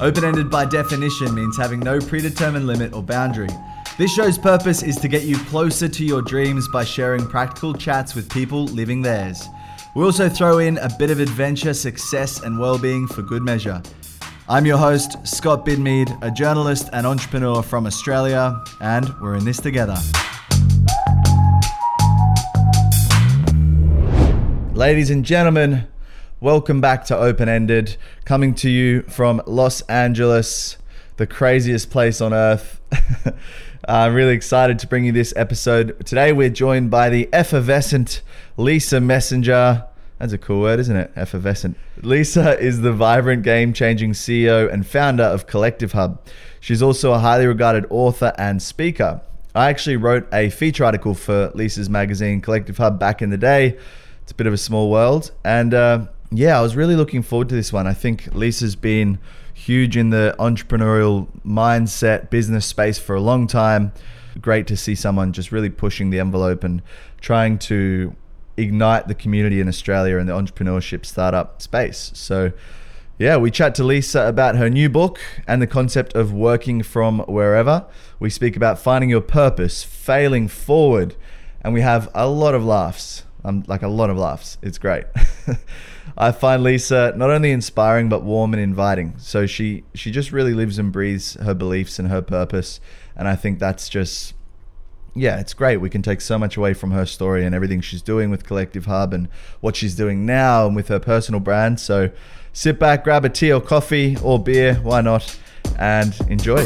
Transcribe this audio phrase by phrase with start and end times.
[0.00, 3.48] Open ended by definition means having no predetermined limit or boundary.
[3.96, 8.16] This show's purpose is to get you closer to your dreams by sharing practical chats
[8.16, 9.48] with people living theirs.
[9.94, 13.80] We also throw in a bit of adventure, success, and well being for good measure.
[14.48, 19.60] I'm your host, Scott Bidmead, a journalist and entrepreneur from Australia, and we're in this
[19.60, 19.96] together.
[24.74, 25.86] Ladies and gentlemen,
[26.44, 30.76] welcome back to Open Ended, coming to you from Los Angeles,
[31.16, 32.82] the craziest place on earth.
[33.88, 36.04] I'm really excited to bring you this episode.
[36.04, 38.20] Today, we're joined by the effervescent
[38.58, 39.86] Lisa Messenger.
[40.18, 41.12] That's a cool word, isn't it?
[41.16, 41.78] Effervescent.
[42.02, 46.20] Lisa is the vibrant, game changing CEO and founder of Collective Hub.
[46.60, 49.22] She's also a highly regarded author and speaker.
[49.54, 53.78] I actually wrote a feature article for Lisa's magazine, Collective Hub, back in the day.
[54.20, 55.30] It's a bit of a small world.
[55.42, 56.06] And uh,
[56.38, 57.86] yeah, I was really looking forward to this one.
[57.86, 59.18] I think Lisa's been
[59.52, 63.92] huge in the entrepreneurial mindset business space for a long time.
[64.40, 66.82] Great to see someone just really pushing the envelope and
[67.20, 68.14] trying to
[68.56, 72.10] ignite the community in Australia and the entrepreneurship startup space.
[72.14, 72.52] So,
[73.18, 77.20] yeah, we chat to Lisa about her new book and the concept of working from
[77.20, 77.86] wherever.
[78.18, 81.14] We speak about finding your purpose, failing forward,
[81.62, 83.24] and we have a lot of laughs.
[83.44, 84.56] Um, like a lot of laughs.
[84.62, 85.04] It's great.
[86.16, 89.14] I find Lisa not only inspiring but warm and inviting.
[89.18, 92.80] So she she just really lives and breathes her beliefs and her purpose,
[93.16, 94.34] and I think that's just
[95.16, 95.76] yeah, it's great.
[95.76, 98.86] We can take so much away from her story and everything she's doing with Collective
[98.86, 99.28] Hub and
[99.60, 101.78] what she's doing now and with her personal brand.
[101.78, 102.10] So
[102.52, 105.38] sit back, grab a tea or coffee or beer, why not,
[105.78, 106.64] and enjoy.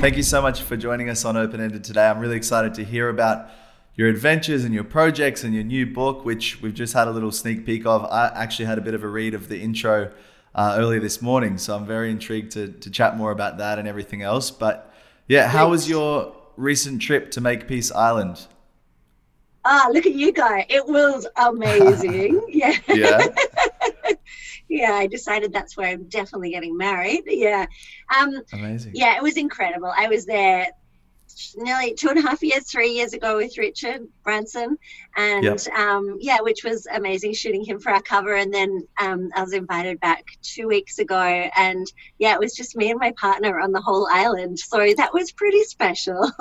[0.00, 2.06] Thank you so much for joining us on Open Ended today.
[2.06, 3.50] I'm really excited to hear about
[3.98, 7.32] your adventures and your projects and your new book, which we've just had a little
[7.32, 8.04] sneak peek of.
[8.04, 10.12] I actually had a bit of a read of the intro
[10.54, 13.88] uh, earlier this morning, so I'm very intrigued to, to chat more about that and
[13.88, 14.52] everything else.
[14.52, 14.94] But
[15.26, 18.46] yeah, how was your recent trip to Makepeace Island?
[19.64, 20.66] Ah, look at you guys.
[20.68, 22.40] It was amazing.
[22.48, 22.76] yeah.
[22.86, 23.26] Yeah.
[24.68, 27.24] yeah, I decided that's where I'm definitely getting married.
[27.26, 27.66] Yeah.
[28.16, 28.92] Um, Amazing.
[28.94, 29.92] Yeah, it was incredible.
[29.96, 30.68] I was there
[31.56, 34.76] nearly two and a half years, three years ago with Richard Branson,
[35.16, 35.60] and Yep.
[35.76, 38.34] um, yeah, which was amazing shooting him for our cover.
[38.34, 41.20] And then um, I was invited back two weeks ago,
[41.56, 41.86] and
[42.18, 44.58] yeah, it was just me and my partner on the whole island.
[44.58, 46.30] So that was pretty special.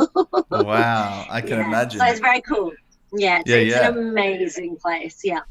[0.50, 2.00] Wow, I can Yeah, imagine.
[2.00, 2.72] So it's very cool.
[3.14, 3.90] Yeah, it's, Yeah, it's yeah.
[3.90, 5.22] an amazing place.
[5.24, 5.42] Yeah.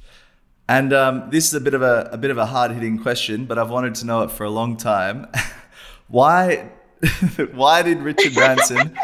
[0.69, 3.45] And um, this is a bit of a, a bit of a hard hitting question,
[3.47, 5.27] but I've wanted to know it for a long time.
[6.09, 6.71] why
[7.53, 8.97] why did Richard Branson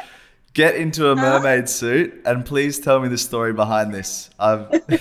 [0.52, 2.22] get into a mermaid suit?
[2.24, 4.30] And please tell me the story behind this.
[4.38, 4.70] I've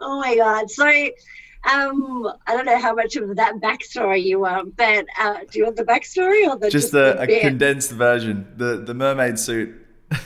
[0.00, 0.70] Oh my God.
[0.70, 5.58] So, um, I don't know how much of that backstory you want, but uh, do
[5.58, 8.50] you want the backstory or the just a, a condensed version.
[8.56, 9.74] The the mermaid suit.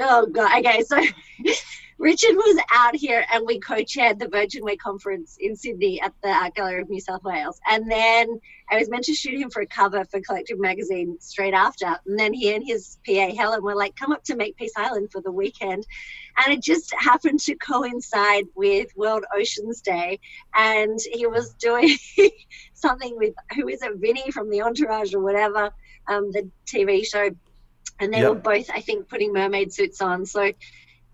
[0.00, 0.60] Oh God.
[0.60, 0.96] Okay, so
[1.98, 6.28] Richard was out here, and we co-chaired the Virgin Way conference in Sydney at the
[6.28, 7.60] Art Gallery of New South Wales.
[7.68, 11.54] And then I was meant to shoot him for a cover for Collective Magazine straight
[11.54, 11.98] after.
[12.06, 15.20] And then he and his PA Helen were like, "Come up to Makepeace Island for
[15.20, 15.84] the weekend,"
[16.36, 20.20] and it just happened to coincide with World Oceans Day,
[20.54, 21.96] and he was doing
[22.74, 25.72] something with who is it, Vinny from the Entourage or whatever,
[26.06, 27.30] um, the TV show
[28.00, 28.28] and they Yep.
[28.30, 30.24] were both, I think, putting mermaid suits on.
[30.24, 30.52] So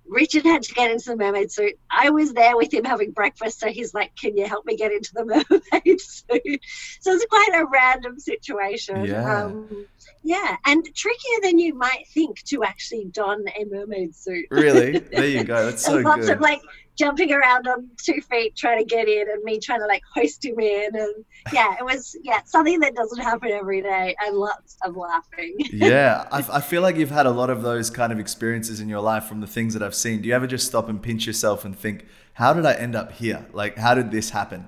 [0.06, 1.78] Richard had to get into the mermaid suit.
[1.90, 4.92] I was there with him having breakfast, so he's like, "Can you help me get
[4.92, 5.24] into the
[5.72, 6.60] mermaid suit?"
[7.00, 9.04] So it's quite a random situation.
[9.04, 9.44] Yeah.
[9.44, 9.86] Um,
[10.22, 14.46] yeah, and trickier than you might think to actually don a mermaid suit.
[14.50, 15.00] Really?
[15.14, 15.66] There you go.
[15.66, 16.36] That's so lots good.
[16.36, 16.60] of like
[16.96, 20.44] jumping around on two feet trying to get in, and me trying to like hoist
[20.44, 24.76] him in, and yeah, it was yeah something that doesn't happen every day, and lots
[24.84, 25.56] of laughing.
[25.72, 28.88] yeah, I, I feel like you've had a lot of those kind of experiences in
[28.88, 30.22] your life from the things that I've seen.
[30.22, 33.12] Do you ever just stop and pinch yourself and think, how did I end up
[33.12, 33.46] here?
[33.52, 34.66] Like, how did this happen?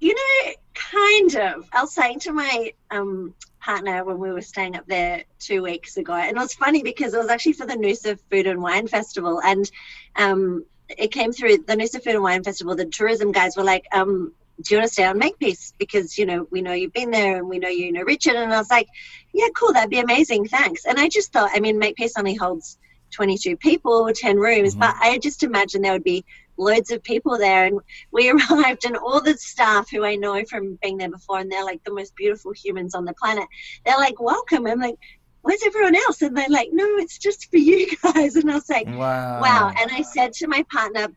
[0.00, 1.68] You know, kind of.
[1.72, 5.96] I was saying to my um, partner when we were staying up there two weeks
[5.96, 8.88] ago, and it was funny because it was actually for the Noosa Food and Wine
[8.88, 9.70] Festival, and
[10.16, 10.64] um,
[10.98, 12.74] it came through the Noosa Food and Wine Festival.
[12.76, 14.32] The tourism guys were like, um,
[14.62, 15.72] "Do you want to stay on Makepeace?
[15.78, 18.52] Because you know we know you've been there, and we know you know Richard." And
[18.52, 18.88] I was like,
[19.32, 19.72] "Yeah, cool.
[19.72, 20.46] That'd be amazing.
[20.48, 22.78] Thanks." And I just thought, I mean, Makepeace only holds
[23.12, 24.80] 22 people, 10 rooms, Mhm.
[24.80, 26.24] but I just imagined there would be
[26.56, 27.64] loads of people there.
[27.64, 27.80] And
[28.12, 31.64] we arrived, and all the staff who I know from being there before, and they're
[31.64, 33.46] like the most beautiful humans on the planet,
[33.84, 34.66] they're like, Welcome.
[34.66, 34.96] I'm like,
[35.42, 36.22] Where's everyone else?
[36.22, 38.36] And they're like, No, it's just for you guys.
[38.36, 39.40] And I was like, Wow.
[39.40, 39.72] Wow.
[39.76, 41.08] And I said to my partner,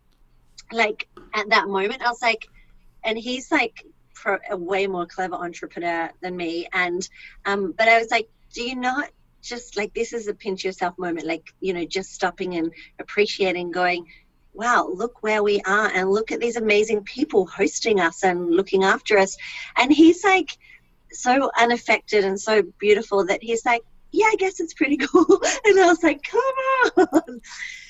[0.71, 2.47] like, at that moment, I was like,
[3.03, 3.85] and he's like,
[4.23, 6.67] pro, a way more clever entrepreneur than me.
[6.71, 7.07] And
[7.45, 9.09] um, but I was like, do you not
[9.41, 13.71] just like this is a pinch yourself moment, like you know, just stopping and appreciating,
[13.71, 14.07] going,
[14.53, 18.83] wow, look where we are, and look at these amazing people hosting us and looking
[18.83, 19.37] after us.
[19.77, 20.49] And he's like
[21.11, 23.81] so unaffected and so beautiful that he's like,
[24.13, 25.41] yeah, I guess it's pretty cool.
[25.65, 27.41] And I was like, come on.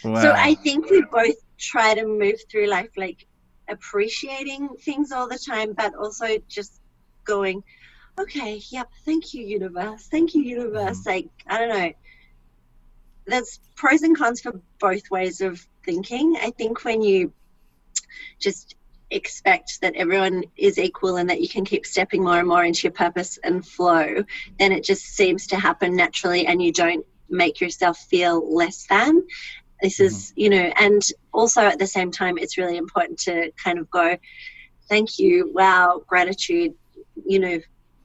[0.03, 0.21] Wow.
[0.21, 3.27] So I think we both try to move through life like
[3.69, 6.81] appreciating things all the time, but also just
[7.25, 7.63] going,
[8.17, 10.07] okay, yep, thank you, universe.
[10.07, 10.99] Thank you, universe.
[10.99, 11.09] Mm-hmm.
[11.09, 11.93] Like, I don't know.
[13.25, 16.37] There's pros and cons for both ways of thinking.
[16.41, 17.33] I think when you
[18.39, 18.75] just
[19.13, 22.83] expect that everyone is equal and that you can keep stepping more and more into
[22.83, 24.23] your purpose and flow,
[24.59, 29.23] then it just seems to happen naturally and you don't make yourself feel less than.
[29.81, 30.05] This mm-hmm.
[30.05, 31.01] is, you know, and
[31.31, 34.17] also at the same time, it's really important to kind of go,
[34.89, 36.73] thank you, wow, gratitude,
[37.25, 37.59] you know,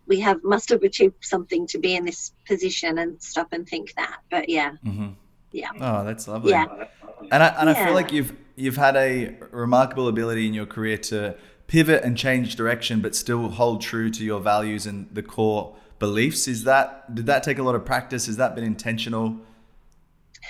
[0.07, 3.95] we have must have achieved something to be in this position and stop and think
[3.95, 4.19] that.
[4.31, 4.73] But yeah.
[4.85, 5.09] Mm-hmm.
[5.53, 5.71] Yeah.
[5.81, 6.53] Oh, that's lovely.
[6.53, 6.87] Yeah.
[7.31, 7.83] And I, and yeah.
[7.83, 11.37] I feel like you've you've had a remarkable ability in your career to
[11.69, 16.49] pivot and change direction, but still hold true to your values and the core beliefs.
[16.49, 18.27] Is that did that take a lot of practice?
[18.27, 19.37] Has that been intentional?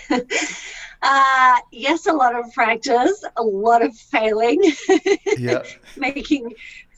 [0.10, 4.72] uh, yes, a lot of practice, a lot of failing.
[5.38, 5.62] yeah.
[5.96, 6.54] Making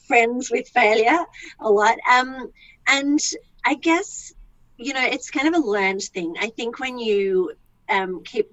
[0.06, 1.18] friends with failure
[1.60, 1.96] a lot.
[2.10, 2.50] Um,
[2.86, 3.20] and
[3.64, 4.32] I guess
[4.76, 6.34] you know it's kind of a learned thing.
[6.40, 7.52] I think when you
[7.88, 8.52] um, keep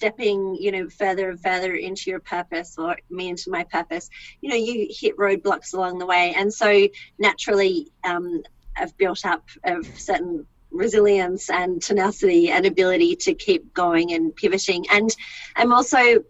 [0.00, 4.08] stepping you know further and further into your purpose or me into my purpose
[4.40, 6.32] you know you hit roadblocks along the way.
[6.34, 6.88] And so
[7.18, 8.42] naturally um,
[8.78, 14.86] i've built up a certain resilience and tenacity and ability to keep going and pivoting.
[14.90, 15.14] And
[15.54, 16.24] i'm also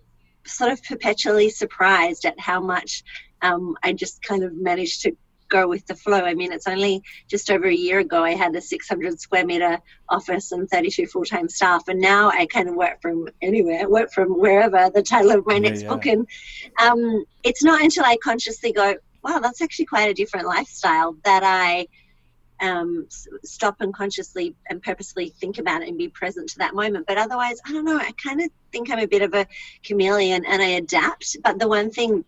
[0.44, 3.05] sort of perpetually surprised at how much
[3.40, 5.17] um, i just kind of managed to
[5.50, 6.20] go with the flow.
[6.20, 9.79] I mean, it's only just over a year ago I had a 600 square meter
[10.08, 14.11] office and 32 full time staff, and now I kind of work from anywhere, work
[14.12, 14.88] from wherever.
[14.88, 15.88] The title of my yeah, next yeah.
[15.88, 16.26] book, and
[16.81, 21.43] um, it's not until I consciously go, wow, that's actually quite a different lifestyle that
[21.44, 21.87] I.
[22.62, 23.06] Um,
[23.43, 27.06] stop and consciously and purposely think about it and be present to that moment.
[27.06, 27.96] But otherwise, I don't know.
[27.96, 29.46] I kind of think I'm a bit of a
[29.82, 31.38] chameleon and I adapt.
[31.43, 32.23] But the one thing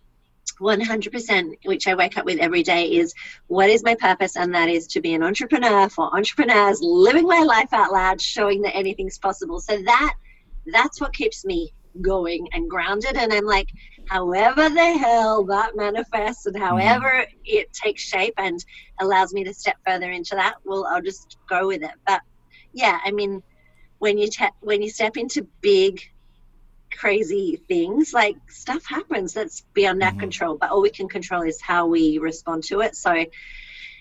[0.61, 3.15] 100% which i wake up with every day is
[3.47, 4.37] what is my purpose?
[4.37, 8.63] And that is to be an entrepreneur for entrepreneurs living my life out loud showing
[8.63, 9.61] that anything's possible.
[9.61, 10.15] So that
[10.67, 13.17] that's what keeps me going and grounded.
[13.17, 13.69] And i'm like
[14.07, 17.27] however the hell that manifests and however mm.
[17.45, 18.65] it takes shape and
[19.01, 21.93] allows me to step further into that well i'll just go with it.
[22.07, 22.21] But
[22.73, 23.43] yeah i mean
[23.99, 26.01] when you te- when you step into big
[26.99, 30.15] crazy things like stuff happens that's beyond mm-hmm.
[30.15, 32.97] our control but all we can control is how we respond to it.
[32.97, 33.25] So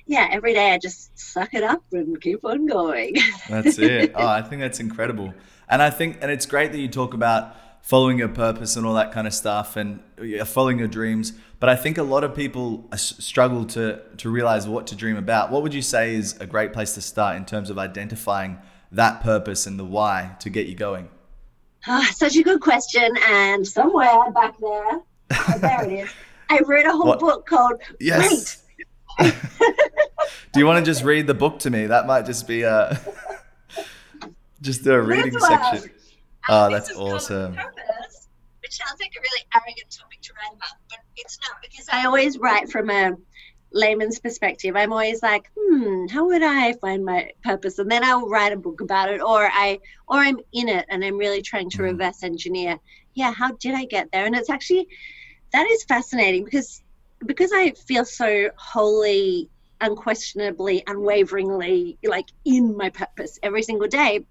[0.08, 3.16] yeah every day i just suck it up and keep on going.
[3.50, 4.14] That's it.
[4.16, 5.34] Oh i think that's incredible.
[5.70, 8.94] And i think and it's great that you talk about following your purpose and all
[8.94, 10.02] that kind of stuff and
[10.46, 14.86] following your dreams but i think a lot of people struggle to to realize what
[14.88, 15.52] to dream about.
[15.52, 18.60] What would you say is a great place to start in terms of identifying
[18.92, 21.10] that purpose and the why to get you going
[21.88, 23.16] Oh, such a good question.
[23.28, 25.00] And somewhere back there,
[25.32, 26.10] oh, there it is.
[26.50, 27.20] I read a whole what?
[27.20, 28.64] book called Yes.
[29.20, 31.86] Do you want to just read the book to me?
[31.86, 34.30] That might just be uh, a
[34.62, 35.92] just a reading section.
[36.50, 37.56] Oh, that's awesome.
[37.56, 38.28] Purpose,
[38.62, 42.06] which sounds like a really arrogant topic to write about, but it's not because I
[42.06, 43.12] always write from a
[43.74, 47.80] layman's perspective, I'm always like, hmm, how would I find my purpose?
[47.80, 51.04] And then I'll write a book about it, or I, or I'm in it and
[51.04, 51.98] I'm really trying to mm-hmm.
[51.98, 52.80] reverse engineer.
[53.14, 54.26] Yeah, how did I get there?
[54.26, 54.88] And it's actually
[55.52, 56.82] that is fascinating because
[57.26, 59.50] because I feel so wholly,
[59.80, 64.26] unquestionably, unwaveringly like in my purpose every single day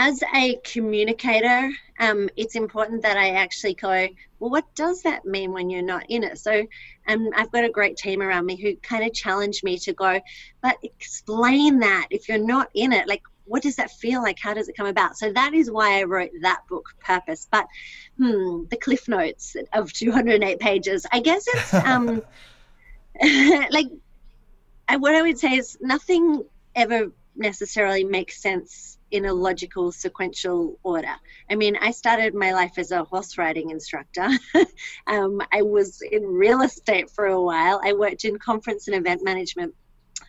[0.00, 5.52] as a communicator, um, it's important that I actually go, well, what does that mean
[5.52, 6.38] when you're not in it?
[6.38, 6.66] So
[7.06, 10.18] um, I've got a great team around me who kind of challenge me to go,
[10.62, 14.38] but explain that if you're not in it, like, what does that feel like?
[14.40, 15.18] How does it come about?
[15.18, 17.46] So that is why I wrote that book, Purpose.
[17.50, 17.66] But
[18.16, 22.22] hmm, the cliff notes of 208 pages, I guess it's um,
[23.70, 23.88] like
[24.88, 26.42] I, what I would say is nothing
[26.74, 31.14] ever necessarily makes sense in a logical sequential order.
[31.50, 34.28] I mean, I started my life as a horse riding instructor.
[35.06, 37.80] um, I was in real estate for a while.
[37.84, 39.74] I worked in conference and event management.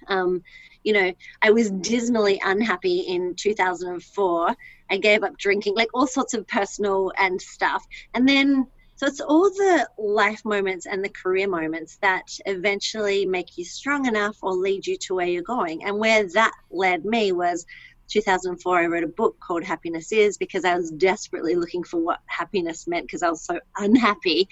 [0.08, 0.42] Um,
[0.84, 1.14] you know,
[1.44, 4.56] I was dismally unhappy in 2004.
[4.90, 7.86] I gave up drinking, like all sorts of personal and stuff.
[8.16, 8.66] And then
[9.02, 14.06] So it's all the life moments and the career moments that eventually make you strong
[14.06, 15.84] enough or lead you to where you're going.
[15.84, 17.66] And where that led me was
[18.10, 22.20] 2004, I wrote a book called Happiness Is because I was desperately looking for what
[22.28, 24.48] happiness meant because I was so unhappy.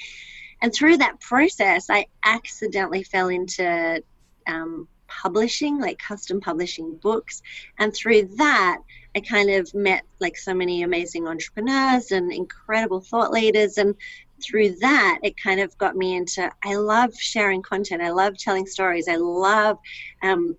[0.63, 4.03] And through that process, I accidentally fell into
[4.47, 7.43] um, publishing, like custom publishing books.
[7.77, 8.79] And through that,
[9.15, 13.77] I kind of met like so many amazing entrepreneurs and incredible thought leaders.
[13.77, 13.95] And
[14.41, 18.65] through that, it kind of got me into I love sharing content, I love telling
[18.65, 19.77] stories, I love
[20.21, 20.57] um,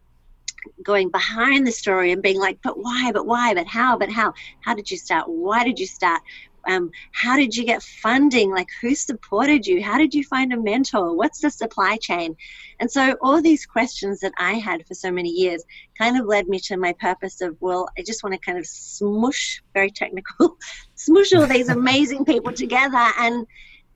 [0.83, 4.33] going behind the story and being like, but why, but why, but how, but how?
[4.61, 5.29] How did you start?
[5.29, 6.23] Why did you start?
[6.69, 8.51] Um, how did you get funding?
[8.51, 9.83] Like, who supported you?
[9.83, 11.17] How did you find a mentor?
[11.17, 12.37] What's the supply chain?
[12.81, 15.65] And so, all these questions that I had for so many years
[15.97, 18.67] kind of led me to my purpose of, well, I just want to kind of
[18.67, 20.59] smush, very technical,
[20.97, 23.47] smush all these amazing people together and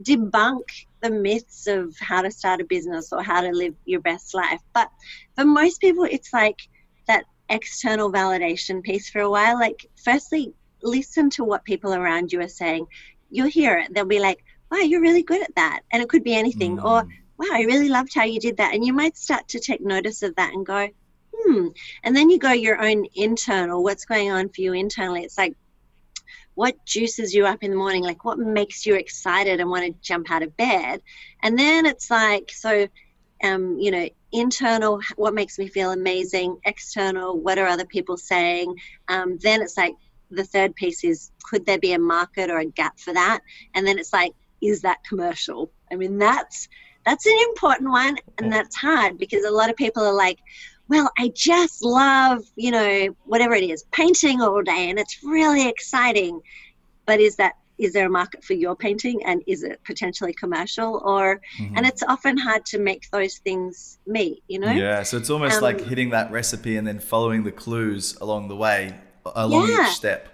[0.02, 4.34] debunk the myths of how to start a business or how to live your best
[4.34, 4.60] life.
[4.72, 4.90] But
[5.36, 6.68] for most people, it's like
[7.06, 9.54] that external validation piece for a while.
[9.54, 12.86] Like, firstly, listen to what people around you are saying.
[13.30, 13.92] You'll hear it.
[13.94, 15.80] They'll be like, wow, you're really good at that.
[15.92, 16.78] And it could be anything.
[16.78, 16.84] Mm.
[16.84, 18.74] Or, wow, I really loved how you did that.
[18.74, 20.88] And you might start to take notice of that and go,
[21.36, 21.68] hmm.
[22.02, 25.22] And then you go your own internal, what's going on for you internally.
[25.22, 25.54] It's like,
[26.54, 28.02] what juices you up in the morning?
[28.02, 31.02] Like what makes you excited and want to jump out of bed?
[31.42, 32.88] And then it's like so
[33.42, 38.74] um, you know internal what makes me feel amazing external what are other people saying?
[39.08, 39.94] Um, then it's like
[40.30, 43.40] the third piece is could there be a market or a gap for that?
[43.74, 44.32] And then it's like
[44.62, 45.70] is that commercial?
[45.90, 46.68] I mean that's
[47.04, 50.38] that's an important one and that's hard because a lot of people are like
[50.88, 55.68] well, I just love, you know, whatever it is, painting all day and it's really
[55.68, 56.40] exciting.
[57.06, 61.02] But is that is there a market for your painting and is it potentially commercial
[61.04, 61.76] or mm-hmm.
[61.76, 65.56] and it's often hard to make those things meet you know yeah so it's almost
[65.56, 68.94] um, like hitting that recipe and then following the clues along the way
[69.34, 69.88] along yeah.
[69.88, 70.28] each step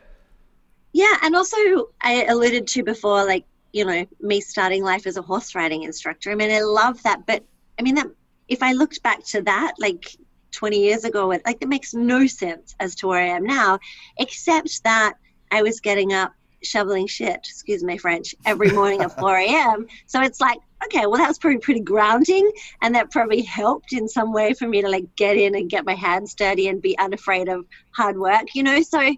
[0.92, 1.56] yeah and also
[2.02, 6.30] i alluded to before like you know me starting life as a horse riding instructor
[6.30, 7.42] i mean i love that but
[7.78, 8.06] i mean that
[8.48, 10.14] if i looked back to that like
[10.52, 11.30] 20 years ago.
[11.32, 13.78] It, like, it makes no sense as to where I am now,
[14.18, 15.14] except that
[15.50, 19.86] I was getting up shoveling shit, excuse my French, every morning at 4 a.m.
[20.06, 22.50] So it's like, okay, well, that was probably pretty grounding.
[22.82, 25.84] And that probably helped in some way for me to like get in and get
[25.84, 28.82] my hands dirty and be unafraid of hard work, you know?
[28.82, 29.16] So that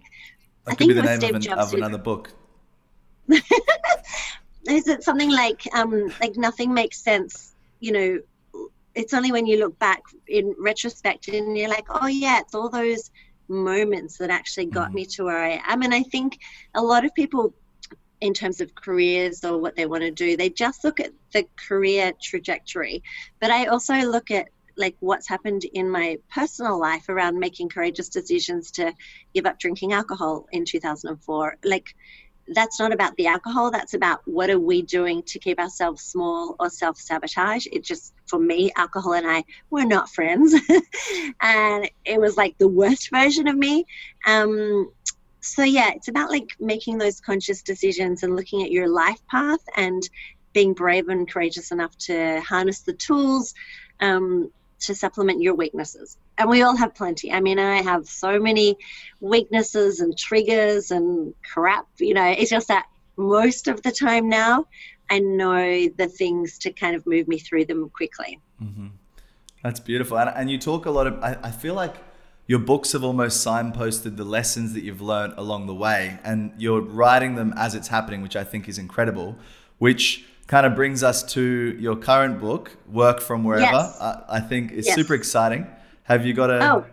[0.67, 2.31] I think be the name Steve of, an, of another book.
[4.65, 8.19] Is it something like, um, like nothing makes sense, you know,
[8.95, 12.69] it's only when you look back in retrospect and you're like, oh yeah, it's all
[12.69, 13.11] those
[13.47, 14.95] moments that actually got mm-hmm.
[14.95, 15.81] me to where I am.
[15.81, 16.39] And I think
[16.75, 17.53] a lot of people,
[18.21, 21.45] in terms of careers or what they want to do, they just look at the
[21.55, 23.03] career trajectory.
[23.39, 28.09] But I also look at like what's happened in my personal life around making courageous
[28.09, 28.93] decisions to
[29.33, 31.95] give up drinking alcohol in 2004 like
[32.49, 36.55] that's not about the alcohol that's about what are we doing to keep ourselves small
[36.59, 37.67] or self-sabotage.
[37.71, 40.53] It just for me alcohol and i were not friends.
[41.41, 43.85] And it was like the worst version of me.
[44.27, 44.91] Um,
[45.41, 49.59] so yeah it's about like making those conscious decisions and looking at your life path
[49.75, 50.01] and
[50.53, 53.53] being brave and courageous enough to harness the tools.
[53.99, 54.51] Um,
[54.83, 56.17] to supplement your weaknesses.
[56.37, 57.31] And we all have plenty.
[57.31, 58.77] I mean, I have so many
[59.19, 61.87] weaknesses and triggers and crap.
[61.99, 62.85] You know, it's just that
[63.17, 64.65] most of the time now,
[65.09, 68.39] I know the things to kind of move me through them quickly.
[68.61, 68.87] Mm-hmm.
[69.63, 70.17] That's beautiful.
[70.17, 71.95] And, and you talk a lot of, I, I feel like
[72.47, 76.81] your books have almost signposted the lessons that you've learned along the way and you're
[76.81, 79.37] writing them as it's happening, which I think is incredible,
[79.77, 83.63] which kind of brings us to your current book, Work from Wherever.
[83.63, 83.97] Yes.
[84.01, 84.95] I, I, think it's yes.
[84.95, 85.67] super exciting.
[86.03, 86.59] Have you got a?
[86.63, 86.85] Oh,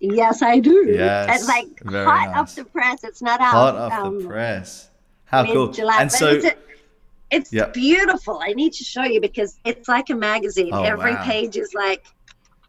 [0.00, 0.86] yes, I do.
[0.88, 2.36] Yes, it's like hot nice.
[2.36, 3.04] off the press.
[3.04, 3.50] It's not out.
[3.50, 4.90] Hot off um, the press.
[5.24, 5.72] How cool!
[5.72, 6.28] July, and so.
[6.28, 6.54] It's, a,
[7.30, 7.72] it's yep.
[7.72, 8.40] beautiful.
[8.44, 10.68] I need to show you because it's like a magazine.
[10.72, 11.24] Oh, Every wow.
[11.24, 12.04] page is like,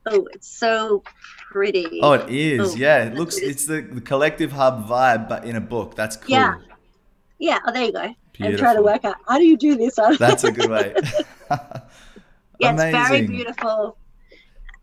[0.05, 1.03] oh, it's so
[1.51, 1.99] pretty.
[2.01, 2.73] Oh, it is.
[2.73, 3.37] Oh, yeah, it looks.
[3.37, 5.95] It's the, the collective hub vibe, but in a book.
[5.95, 6.29] That's cool.
[6.29, 6.55] Yeah.
[7.39, 7.59] Yeah.
[7.67, 8.15] Oh, there you go.
[8.33, 8.51] Beautiful.
[8.51, 9.95] and try to work out how do you do this.
[10.19, 10.93] That's a good way.
[12.59, 13.97] yeah, it's very beautiful.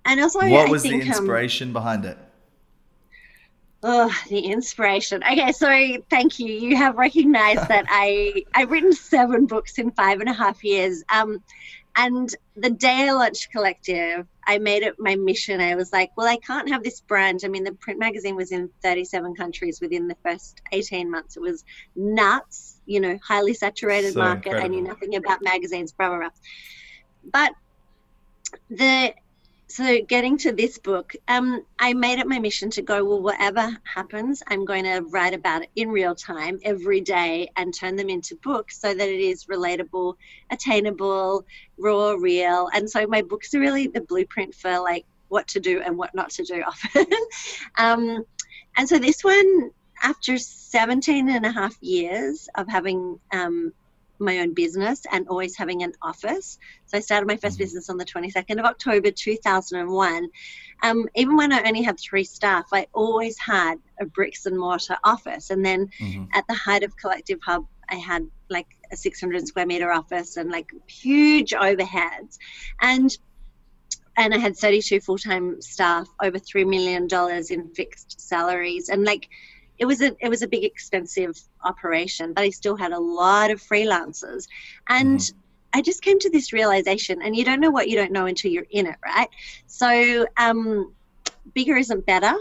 [0.05, 2.17] And also, what I was think, the um, inspiration um, behind it?
[3.83, 5.23] Oh, the inspiration.
[5.25, 6.47] Okay, so thank you.
[6.47, 11.03] You have recognized that I I've written seven books in five and a half years.
[11.09, 11.43] Um,
[12.03, 15.61] And the day I launched Collective, I made it my mission.
[15.61, 17.41] I was like, well, I can't have this brand.
[17.45, 21.37] I mean, the print magazine was in 37 countries within the first 18 months.
[21.37, 21.63] It was
[21.95, 24.53] nuts, you know, highly saturated so market.
[24.53, 24.65] Incredible.
[24.65, 26.31] I knew nothing about magazines, blah, blah, blah.
[27.31, 27.53] But
[28.71, 29.13] the
[29.71, 33.77] so getting to this book um, i made it my mission to go well whatever
[33.85, 38.09] happens i'm going to write about it in real time every day and turn them
[38.09, 40.15] into books so that it is relatable
[40.51, 41.45] attainable
[41.81, 42.69] raw real.
[42.73, 46.15] And so my books are really the blueprint for like what to do and what
[46.15, 47.07] not to do often.
[47.79, 48.25] Um,
[48.77, 49.71] and so this one
[50.03, 53.73] after 17 and a half years of having um,
[54.21, 56.59] my own business and always having an office.
[56.87, 57.59] So I started my 1st mm-hmm.
[57.59, 60.29] business on the 22nd of October 2001.
[60.83, 64.97] Um, even when I only had three staff, I always had a bricks and mortar
[65.05, 65.51] office.
[65.51, 66.25] And then mm-hmm.
[66.35, 70.51] at the height of Collective Hub, I had like a 600 square meter office and
[70.51, 72.39] like huge overheads.
[72.81, 73.17] And
[74.17, 77.09] and I had 32 full time staff, over $3 million
[77.51, 78.89] in fixed salaries.
[78.89, 79.29] And like,
[79.81, 83.51] it was a it was a big expensive operation, but I still had a lot
[83.51, 84.47] of freelancers,
[84.89, 85.19] and.
[85.19, 85.37] Mm-hmm.
[85.73, 88.51] I just came to this realization, and you don't know what you don't know until
[88.51, 89.29] you're in it, right?
[89.69, 90.93] So, um,
[91.55, 92.35] bigger isn't better.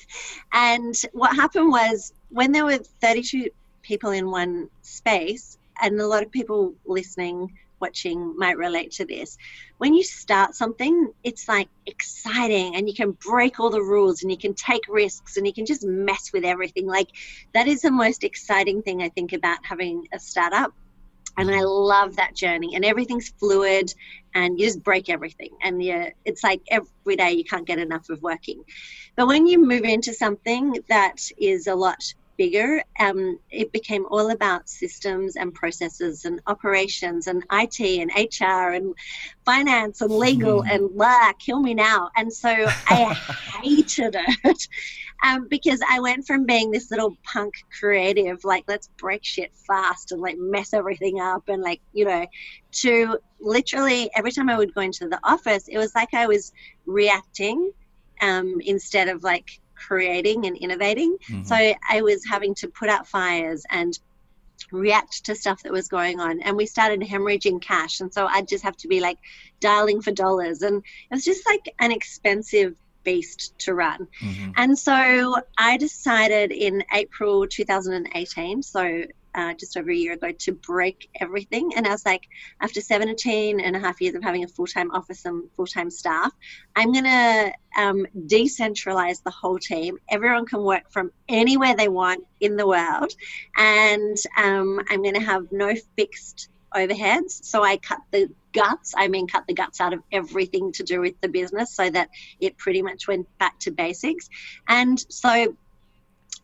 [0.52, 3.48] and what happened was when there were 32
[3.80, 9.36] people in one space, and a lot of people listening watching might relate to this.
[9.78, 14.30] When you start something, it's like exciting and you can break all the rules and
[14.30, 16.86] you can take risks and you can just mess with everything.
[16.86, 17.08] Like
[17.54, 20.72] that is the most exciting thing I think about having a startup.
[21.38, 23.92] And I love that journey and everything's fluid
[24.34, 25.50] and you just break everything.
[25.62, 28.64] And yeah, it's like every day you can't get enough of working.
[29.16, 32.02] But when you move into something that is a lot
[32.36, 38.72] bigger, um, it became all about systems and processes and operations and IT and HR
[38.72, 38.94] and
[39.44, 40.70] finance and legal mm.
[40.70, 42.10] and blah, kill me now.
[42.16, 43.14] And so I
[43.62, 44.68] hated it
[45.24, 50.12] um, because I went from being this little punk creative, like let's break shit fast
[50.12, 52.26] and like mess everything up and like, you know,
[52.72, 56.52] to literally every time I would go into the office, it was like I was
[56.84, 57.72] reacting
[58.20, 61.16] um, instead of like creating and innovating.
[61.28, 61.44] Mm-hmm.
[61.44, 63.98] So I was having to put out fires and
[64.72, 68.48] react to stuff that was going on and we started hemorrhaging cash and so i'd
[68.48, 69.18] just have to be like
[69.60, 74.50] dialing for dollars and it was just like an expensive beast to run mm-hmm.
[74.56, 79.04] and so i decided in april 2018 so
[79.36, 81.74] uh, just over a year ago to break everything.
[81.76, 82.22] And I was like,
[82.60, 85.90] after 17 and a half years of having a full time office and full time
[85.90, 86.32] staff,
[86.74, 89.98] I'm going to um, decentralize the whole team.
[90.08, 93.12] Everyone can work from anywhere they want in the world.
[93.56, 97.44] And um, I'm going to have no fixed overheads.
[97.44, 101.00] So I cut the guts, I mean, cut the guts out of everything to do
[101.00, 102.08] with the business so that
[102.40, 104.28] it pretty much went back to basics.
[104.66, 105.56] And so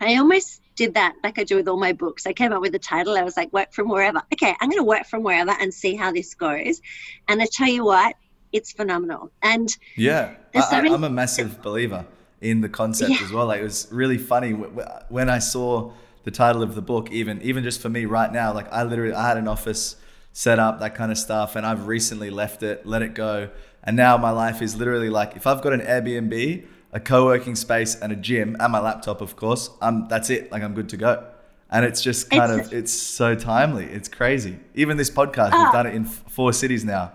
[0.00, 2.26] I almost did that like I do with all my books.
[2.26, 3.16] I came up with a title.
[3.16, 4.22] I was like, work from wherever.
[4.32, 6.80] Okay, I'm going to work from wherever and see how this goes.
[7.28, 8.14] And I tell you what,
[8.52, 9.30] it's phenomenal.
[9.42, 12.06] And yeah, I, am a massive believer
[12.40, 13.24] in the concept yeah.
[13.24, 13.46] as well.
[13.46, 15.92] Like it was really funny when I saw
[16.24, 17.10] the title of the book.
[17.10, 19.96] Even even just for me right now, like I literally I had an office
[20.32, 23.50] set up, that kind of stuff, and I've recently left it, let it go,
[23.82, 27.94] and now my life is literally like if I've got an Airbnb a co-working space
[27.96, 30.96] and a gym and my laptop of course um that's it like i'm good to
[30.96, 31.26] go
[31.70, 35.54] and it's just kind it's, of it's so timely it's crazy even this podcast we've
[35.54, 35.72] ah.
[35.72, 37.10] done it in four cities now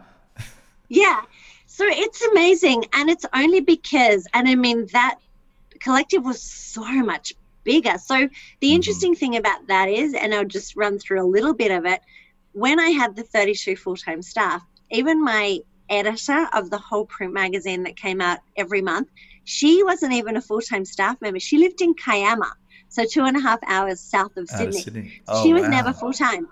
[0.89, 1.21] yeah
[1.67, 5.19] so it's amazing and it's only because and i mean that
[5.79, 8.75] collective was so much bigger so the mm-hmm.
[8.75, 12.01] interesting thing about that is and i'll just run through a little bit of it
[12.53, 15.59] when i had the 32 full-time staff even my
[15.89, 19.09] editor of the whole print magazine that came out every month
[19.47, 21.39] she wasn't even a full time staff member.
[21.39, 22.51] She lived in Kiama,
[22.89, 24.77] so two and a half hours south of Sydney.
[24.79, 25.21] Of Sydney.
[25.25, 25.69] Oh, she was wow.
[25.69, 26.49] never full time,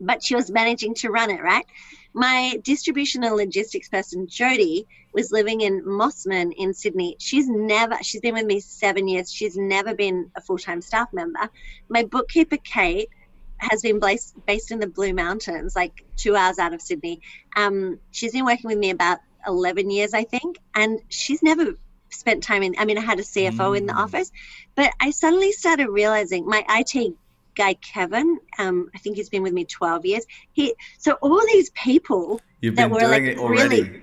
[0.00, 1.66] but she was managing to run it, right?
[2.14, 7.16] My distribution and logistics person, Jody, was living in Mosman in Sydney.
[7.18, 9.32] She's never, she's been with me seven years.
[9.32, 11.50] She's never been a full time staff member.
[11.88, 13.10] My bookkeeper, Kate,
[13.58, 17.20] has been based, based in the Blue Mountains, like two hours out of Sydney.
[17.56, 21.74] Um, she's been working with me about 11 years, I think, and she's never
[22.12, 23.78] spent time in, I mean, I had a CFO mm.
[23.78, 24.02] in the mm.
[24.02, 24.30] office,
[24.74, 27.14] but I suddenly started realizing my IT
[27.54, 30.24] guy, Kevin, um, I think he's been with me 12 years.
[30.52, 34.02] He, so all these people You've that were like really,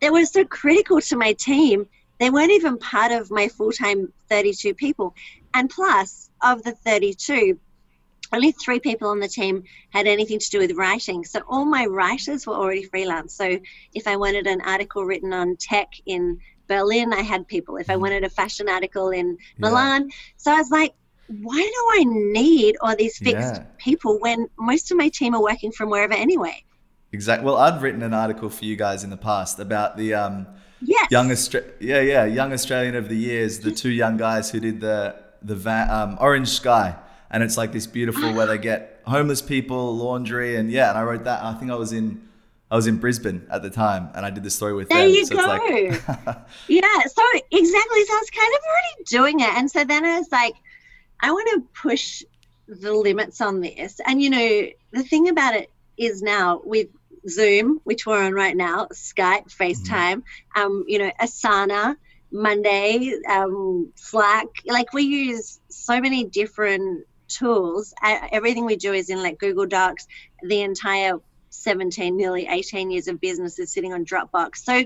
[0.00, 1.88] that were so critical to my team,
[2.18, 5.14] they weren't even part of my full time 32 people.
[5.54, 7.58] And plus, of the 32,
[8.32, 11.24] only three people on the team had anything to do with writing.
[11.24, 13.34] So all my writers were already freelance.
[13.34, 13.58] So
[13.94, 16.38] if I wanted an article written on tech in
[16.68, 17.76] Berlin, I had people.
[17.76, 18.02] If I mm-hmm.
[18.02, 20.94] wanted a fashion article in Milan, so I was like,
[21.42, 23.64] why do I need all these fixed yeah.
[23.78, 26.64] people when most of my team are working from wherever anyway?
[27.12, 27.44] Exactly.
[27.46, 30.46] Well, I'd written an article for you guys in the past about the um,
[30.80, 31.10] yes.
[31.10, 34.80] young Austra- yeah, yeah, young Australian of the years, the two young guys who did
[34.80, 36.96] the the van, um, Orange Sky,
[37.30, 40.90] and it's like this beautiful where they get homeless people, laundry, and yeah.
[40.90, 41.42] And I wrote that.
[41.42, 42.27] I think I was in
[42.70, 45.08] I was in Brisbane at the time, and I did the story with there them.
[45.08, 45.46] you so go.
[45.46, 45.62] Like
[46.68, 47.00] yeah.
[47.06, 48.04] So exactly.
[48.04, 50.54] So I was kind of already doing it, and so then I was like,
[51.20, 52.22] I want to push
[52.68, 54.00] the limits on this.
[54.06, 56.88] And you know, the thing about it is now with
[57.28, 60.60] Zoom, which we're on right now, Skype, FaceTime, mm-hmm.
[60.60, 61.96] um, you know, Asana,
[62.30, 64.46] Monday, um, Slack.
[64.66, 67.94] Like we use so many different tools.
[68.02, 70.06] everything we do is in like Google Docs.
[70.42, 71.18] The entire
[71.50, 74.56] 17, nearly 18 years of business is sitting on Dropbox.
[74.56, 74.84] So,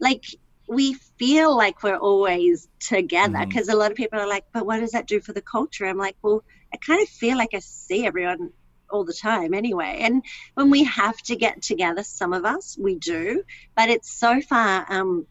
[0.00, 0.24] like,
[0.68, 3.76] we feel like we're always together because mm-hmm.
[3.76, 5.86] a lot of people are like, but what does that do for the culture?
[5.86, 8.52] I'm like, well, I kind of feel like I see everyone
[8.88, 9.98] all the time anyway.
[10.00, 10.22] And
[10.54, 13.42] when we have to get together, some of us, we do,
[13.76, 15.26] but it's so far um,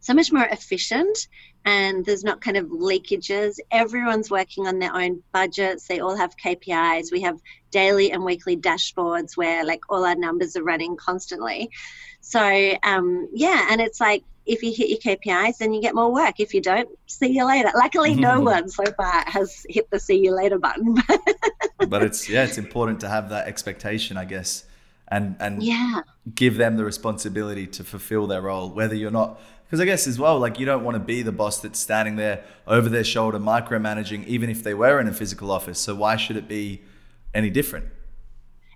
[0.00, 1.26] so much more efficient
[1.66, 3.58] and there's not kind of leakages.
[3.72, 5.88] Everyone's working on their own budgets.
[5.88, 7.10] They all have KPIs.
[7.10, 7.40] We have
[7.72, 11.68] daily and weekly dashboards where like all our numbers are running constantly.
[12.20, 16.12] So um, yeah, and it's like if you hit your KPIs, then you get more
[16.12, 16.38] work.
[16.38, 17.70] If you don't, see you later.
[17.74, 20.94] Luckily, no one so far has hit the see you later button.
[21.88, 24.64] but it's yeah, it's important to have that expectation, I guess,
[25.08, 26.02] and and yeah,
[26.32, 29.40] give them the responsibility to fulfill their role, whether you're not.
[29.66, 32.16] Because I guess as well, like you don't want to be the boss that's standing
[32.16, 35.80] there over their shoulder micromanaging, even if they were in a physical office.
[35.80, 36.82] So why should it be
[37.34, 37.86] any different?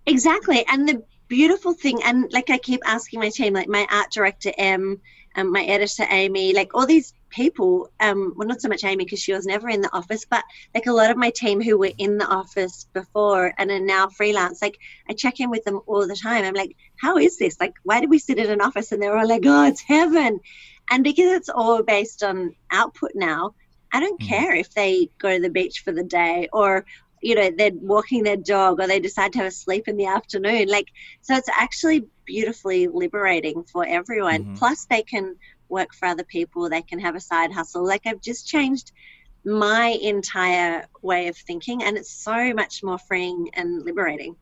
[0.07, 4.11] Exactly, and the beautiful thing, and like I keep asking my team, like my art
[4.11, 5.01] director M
[5.37, 7.91] um, my editor Amy, like all these people.
[8.01, 10.87] Um, well, not so much Amy because she was never in the office, but like
[10.87, 14.61] a lot of my team who were in the office before and are now freelance.
[14.61, 16.45] Like I check in with them all the time.
[16.45, 17.61] I'm like, how is this?
[17.61, 18.91] Like, why do we sit in an office?
[18.91, 20.41] And they're all like, oh, it's heaven.
[20.91, 23.55] And because it's all based on output now,
[23.93, 24.29] I don't mm.
[24.29, 26.85] care if they go to the beach for the day or
[27.21, 30.07] you know they're walking their dog or they decide to have a sleep in the
[30.07, 30.89] afternoon like
[31.21, 34.55] so it's actually beautifully liberating for everyone mm-hmm.
[34.55, 35.37] plus they can
[35.69, 38.93] work for other people they can have a side hustle like i've just changed
[39.45, 44.35] my entire way of thinking and it's so much more freeing and liberating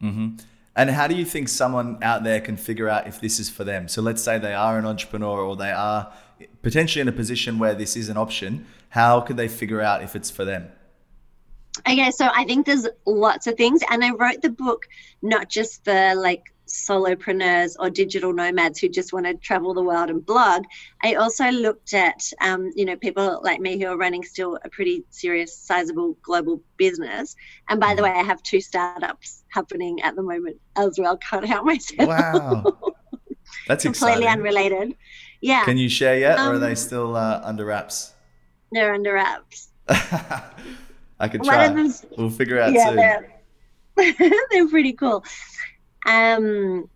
[0.00, 0.36] mm-hmm.
[0.74, 3.64] And how do you think someone out there can figure out if this is for
[3.64, 3.88] them?
[3.88, 6.12] So let's say they are an entrepreneur or they are
[6.62, 8.66] potentially in a position where this is an option.
[8.90, 10.70] How could they figure out if it's for them?
[11.88, 14.86] Okay, so I think there's lots of things, and I wrote the book
[15.22, 20.08] not just for like solopreneurs or digital nomads who just want to travel the world
[20.08, 20.64] and blog.
[21.02, 24.70] I also looked at, um, you know, people like me who are running still a
[24.70, 27.36] pretty serious, sizable global business.
[27.68, 28.14] And by the mm-hmm.
[28.14, 31.18] way, I have two startups happening at the moment as well.
[31.18, 32.08] Can't help myself.
[32.08, 32.64] Wow,
[33.68, 34.28] that's completely exciting.
[34.28, 34.96] unrelated.
[35.42, 35.64] Yeah.
[35.64, 38.12] Can you share yet, um, or are they um, still uh, under wraps?
[38.70, 39.68] They're under wraps.
[39.88, 41.68] I could try.
[42.16, 42.96] we'll figure out yeah, soon.
[42.96, 45.24] They're, they're pretty cool.
[46.06, 46.88] Um,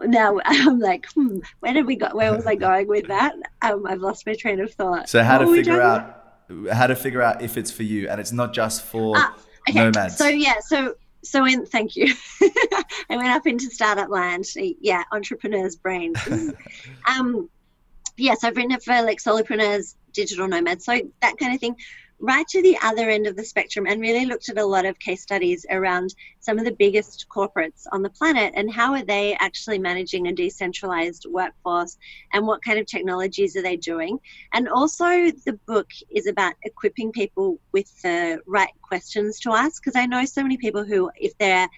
[0.00, 2.08] now I'm like, hmm, where did we go?
[2.12, 3.34] Where was I going with that?
[3.62, 5.08] Um, I've lost my train of thought.
[5.08, 6.20] So how what to figure out
[6.72, 9.34] how to figure out if it's for you, and it's not just for ah,
[9.68, 9.78] okay.
[9.78, 10.16] nomads.
[10.16, 12.12] So yeah, so so in thank you.
[12.42, 14.44] I went up into startup land.
[14.56, 16.18] Yeah, entrepreneurs' brains.
[17.08, 17.48] um,
[18.16, 21.76] yes, I've written it for like solopreneurs, digital nomads, so that kind of thing
[22.24, 24.98] right to the other end of the spectrum and really looked at a lot of
[24.98, 29.36] case studies around some of the biggest corporates on the planet and how are they
[29.40, 31.98] actually managing a decentralized workforce
[32.32, 34.18] and what kind of technologies are they doing.
[34.54, 39.96] And also, the book is about equipping people with the right questions to ask because
[39.96, 41.68] I know so many people who, if they're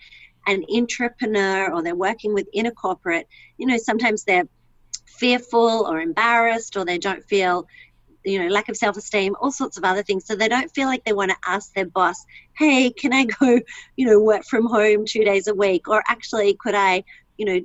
[0.46, 3.26] an entrepreneur or they're working within a corporate,
[3.58, 4.48] you know, sometimes they're
[5.06, 7.66] fearful or embarrassed or they don't feel
[8.26, 10.26] you know, lack of self esteem, all sorts of other things.
[10.26, 12.22] So they don't feel like they want to ask their boss,
[12.58, 13.60] hey, can I go,
[13.96, 15.88] you know, work from home two days a week?
[15.88, 17.04] Or actually, could I,
[17.38, 17.60] you know,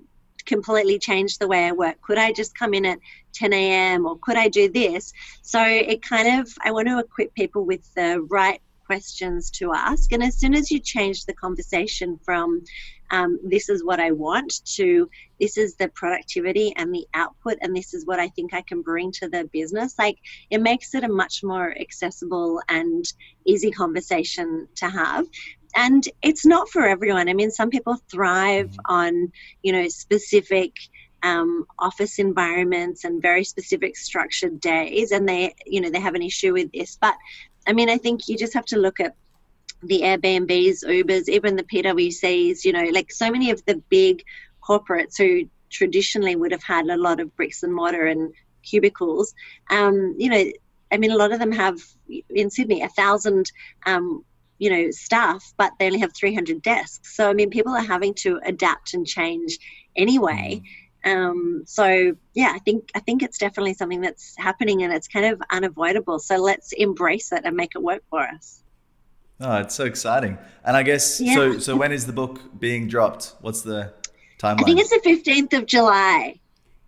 [0.45, 1.99] completely change the way I work?
[2.01, 2.99] Could I just come in at
[3.33, 4.05] 10 a.m.
[4.05, 5.13] or could I do this?
[5.41, 10.05] So it kind of, I want to equip people with the right questions to ask.
[10.15, 12.47] And as soon as you change the conversation from
[13.17, 14.89] um, this is what I want to
[15.41, 18.81] this is the productivity and the output, and this is what I think I can
[18.89, 20.17] bring to the business, like
[20.55, 23.03] it makes it a much more accessible and
[23.51, 24.47] easy conversation
[24.81, 25.25] to have.
[25.75, 27.29] and it's not for everyone.
[27.29, 28.93] I mean, some people thrive mm-hmm.
[28.99, 29.31] on,
[29.63, 30.73] you know, specific
[31.23, 36.23] um, office environments and very specific structured days, and they, you know, they have an
[36.23, 36.97] issue with this.
[36.99, 37.15] But
[37.67, 39.15] I mean, I think you just have to look at
[39.83, 44.23] the Airbnbs, Ubers, even the PwCs, you know, like so many of the big
[44.63, 49.33] corporates who traditionally would have had a lot of bricks and mortar and cubicles.
[49.69, 50.51] Um, you know,
[50.91, 51.79] I mean, a lot of them have
[52.29, 53.51] in Sydney a thousand,
[53.85, 54.23] um,
[54.59, 57.15] you know, staff, but they only have 300 desks.
[57.15, 59.57] So, I mean, people are having to adapt and change
[59.95, 60.61] anyway.
[61.03, 65.25] Um, so yeah, I think I think it's definitely something that's happening and it's kind
[65.25, 66.19] of unavoidable.
[66.19, 68.63] So let's embrace it and make it work for us.
[69.39, 70.37] Oh, it's so exciting!
[70.63, 71.33] And I guess yeah.
[71.33, 71.59] so.
[71.59, 73.35] So when is the book being dropped?
[73.41, 73.93] What's the
[74.37, 74.61] timeline?
[74.61, 76.39] I think it's the fifteenth of July.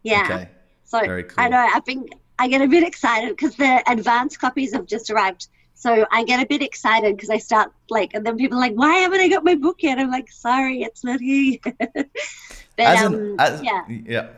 [0.03, 0.27] Yeah.
[0.29, 0.49] Okay.
[0.83, 1.43] So Very cool.
[1.43, 1.67] I know.
[1.73, 5.47] I think I get a bit excited because the advanced copies have just arrived.
[5.73, 8.75] So I get a bit excited because I start like, and then people are like,
[8.75, 11.57] "Why haven't I got my book yet?" I'm like, "Sorry, it's not here."
[12.75, 14.29] but as an, um, as, yeah, yeah.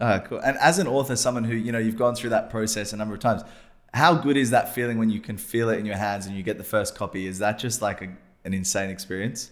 [0.00, 0.38] Uh, cool.
[0.38, 3.14] And as an author, someone who you know you've gone through that process a number
[3.14, 3.42] of times,
[3.92, 6.42] how good is that feeling when you can feel it in your hands and you
[6.42, 7.26] get the first copy?
[7.26, 8.08] Is that just like a,
[8.44, 9.50] an insane experience?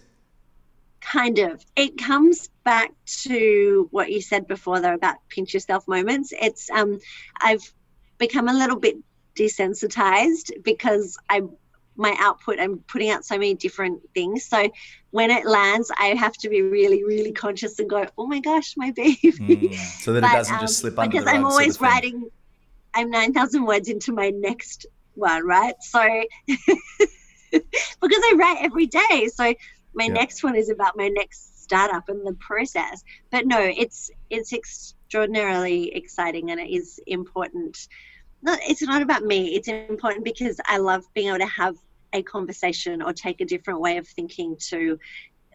[1.01, 1.63] Kind of.
[1.75, 2.91] It comes back
[3.23, 6.33] to what you said before, though, about pinch yourself moments.
[6.39, 6.99] It's um,
[7.39, 7.71] I've
[8.17, 8.97] become a little bit
[9.35, 11.41] desensitized because I
[11.99, 14.69] my output i'm putting out so many different things so
[15.11, 18.75] when it lands i have to be really really conscious and go oh my gosh
[18.77, 21.75] my baby mm, so that but, it doesn't um, just slip under because i'm always
[21.77, 22.29] sort of writing
[22.93, 24.85] I'm 9,000 words into my next
[25.15, 25.75] one, right?
[25.81, 25.99] So,
[26.47, 26.63] because
[28.01, 29.29] I write every day.
[29.33, 29.53] So,
[29.93, 30.13] my yeah.
[30.13, 33.03] next one is about my next startup and the process.
[33.31, 37.87] But no, it's it's extraordinarily exciting and it is important.
[38.45, 39.55] It's not about me.
[39.55, 41.75] It's important because I love being able to have
[42.13, 44.99] a conversation or take a different way of thinking to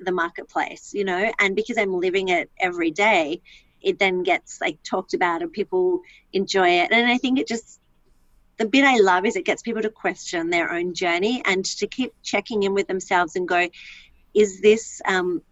[0.01, 3.43] the marketplace, you know, and because I'm living it every day,
[3.81, 6.01] it then gets like talked about and people
[6.33, 6.91] enjoy it.
[6.91, 7.81] And I think it just
[8.57, 11.87] the bit I love is it gets people to question their own journey and to
[11.87, 13.69] keep checking in with themselves and go,
[14.33, 15.43] is this um,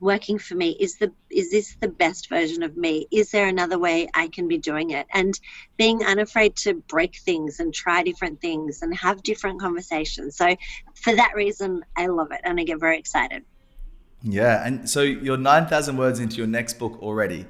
[0.00, 0.76] working for me?
[0.78, 3.06] Is the is this the best version of me?
[3.10, 5.06] Is there another way I can be doing it?
[5.12, 5.38] And
[5.76, 10.36] being unafraid to break things and try different things and have different conversations.
[10.36, 10.56] So
[10.94, 13.44] for that reason, I love it and I get very excited.
[14.22, 17.46] Yeah, and so you're nine thousand words into your next book already.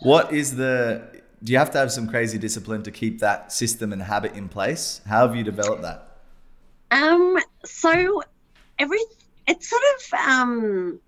[0.00, 1.22] What is the?
[1.42, 4.48] Do you have to have some crazy discipline to keep that system and habit in
[4.48, 5.00] place?
[5.06, 6.18] How have you developed that?
[6.90, 7.38] Um.
[7.64, 8.22] So
[8.78, 9.00] every
[9.46, 11.00] it's sort of um.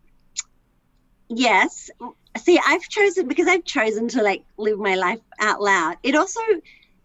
[1.30, 1.90] Yes.
[2.38, 5.96] See, I've chosen because I've chosen to like live my life out loud.
[6.02, 6.40] It also,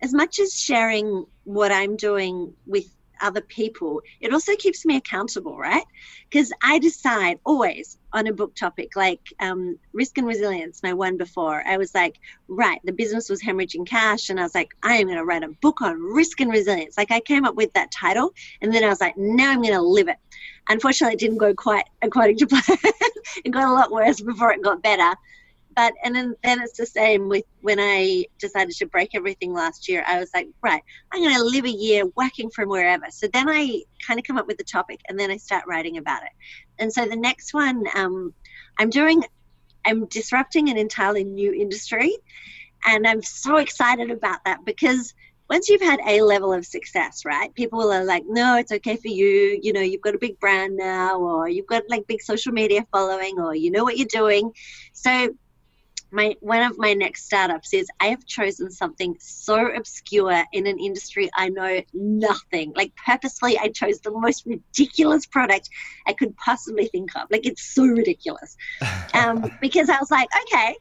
[0.01, 2.85] as much as sharing what I'm doing with
[3.21, 5.83] other people, it also keeps me accountable, right?
[6.29, 11.17] Because I decide always on a book topic like um, risk and resilience, my one
[11.17, 14.29] before, I was like, right, the business was hemorrhaging cash.
[14.29, 16.97] And I was like, I am going to write a book on risk and resilience.
[16.97, 18.33] Like I came up with that title.
[18.61, 20.17] And then I was like, now I'm going to live it.
[20.69, 22.63] Unfortunately, it didn't go quite according to plan.
[23.43, 25.15] it got a lot worse before it got better
[25.75, 29.89] but and then, then it's the same with when I decided to break everything last
[29.89, 30.03] year.
[30.07, 33.05] I was like, right, I'm going to live a year whacking from wherever.
[33.09, 35.97] So then I kind of come up with the topic and then I start writing
[35.97, 36.31] about it.
[36.79, 38.33] And so the next one, um,
[38.77, 39.23] I'm doing,
[39.85, 42.15] I'm disrupting an entirely new industry,
[42.85, 45.13] and I'm so excited about that because
[45.49, 47.53] once you've had a level of success, right?
[47.53, 49.59] People are like, no, it's okay for you.
[49.61, 52.85] You know, you've got a big brand now, or you've got like big social media
[52.91, 54.51] following, or you know what you're doing.
[54.93, 55.35] So
[56.15, 60.79] my one of my next startups is I have chosen something so obscure in an
[60.79, 62.73] industry I know nothing.
[62.75, 65.69] Like purposely, I chose the most ridiculous product
[66.07, 67.29] I could possibly think of.
[67.29, 68.55] Like it's so ridiculous,
[69.13, 70.75] um, because I was like, okay.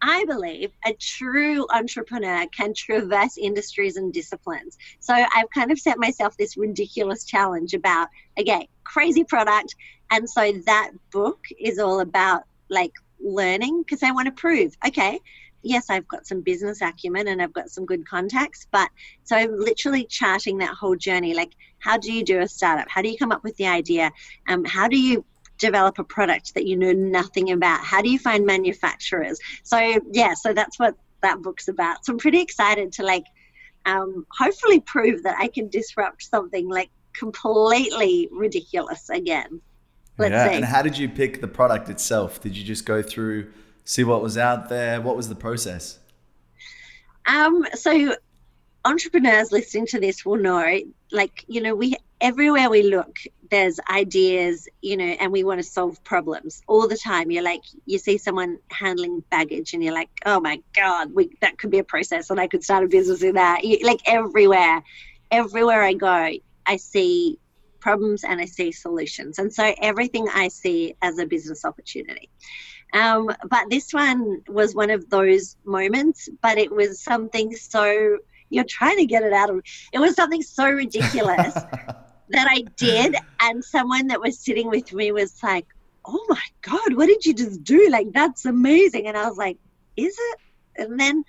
[0.00, 4.78] I believe a true entrepreneur can traverse industries and disciplines.
[5.00, 8.06] So I've kind of set myself this ridiculous challenge about,
[8.38, 9.74] okay, crazy product.
[10.12, 15.20] And so that book is all about like learning because I want to prove, okay,
[15.62, 18.88] yes, I've got some business acumen and I've got some good contacts, but
[19.24, 21.34] so I'm literally charting that whole journey.
[21.34, 22.88] Like, how do you do a startup?
[22.88, 24.10] How do you come up with the idea?
[24.46, 25.24] Um, how do you
[25.58, 27.84] develop a product that you know nothing about?
[27.84, 29.38] How do you find manufacturers?
[29.64, 32.04] So yeah, so that's what that book's about.
[32.04, 33.24] So I'm pretty excited to like
[33.86, 39.60] um, hopefully prove that I can disrupt something like completely ridiculous again.
[40.18, 40.48] Let's yeah.
[40.48, 40.54] See.
[40.56, 42.40] And how did you pick the product itself?
[42.40, 43.52] Did you just go through,
[43.84, 45.00] see what was out there?
[45.00, 45.98] What was the process?
[47.26, 48.16] Um, so
[48.84, 50.80] entrepreneurs listening to this will know
[51.12, 53.18] like you know we everywhere we look
[53.50, 57.62] there's ideas you know and we want to solve problems all the time you're like
[57.86, 61.78] you see someone handling baggage and you're like oh my god we, that could be
[61.78, 64.82] a process and i could start a business in that you, like everywhere
[65.30, 66.30] everywhere i go
[66.66, 67.38] i see
[67.80, 72.28] problems and i see solutions and so everything i see as a business opportunity
[72.94, 78.18] um, but this one was one of those moments but it was something so
[78.50, 79.62] you're trying to get it out of
[79.92, 81.54] it was something so ridiculous
[82.30, 85.66] that I did, and someone that was sitting with me was like,
[86.04, 87.88] "Oh my god, what did you just do?
[87.90, 89.58] Like that's amazing!" And I was like,
[89.96, 90.38] "Is it?"
[90.76, 91.24] And then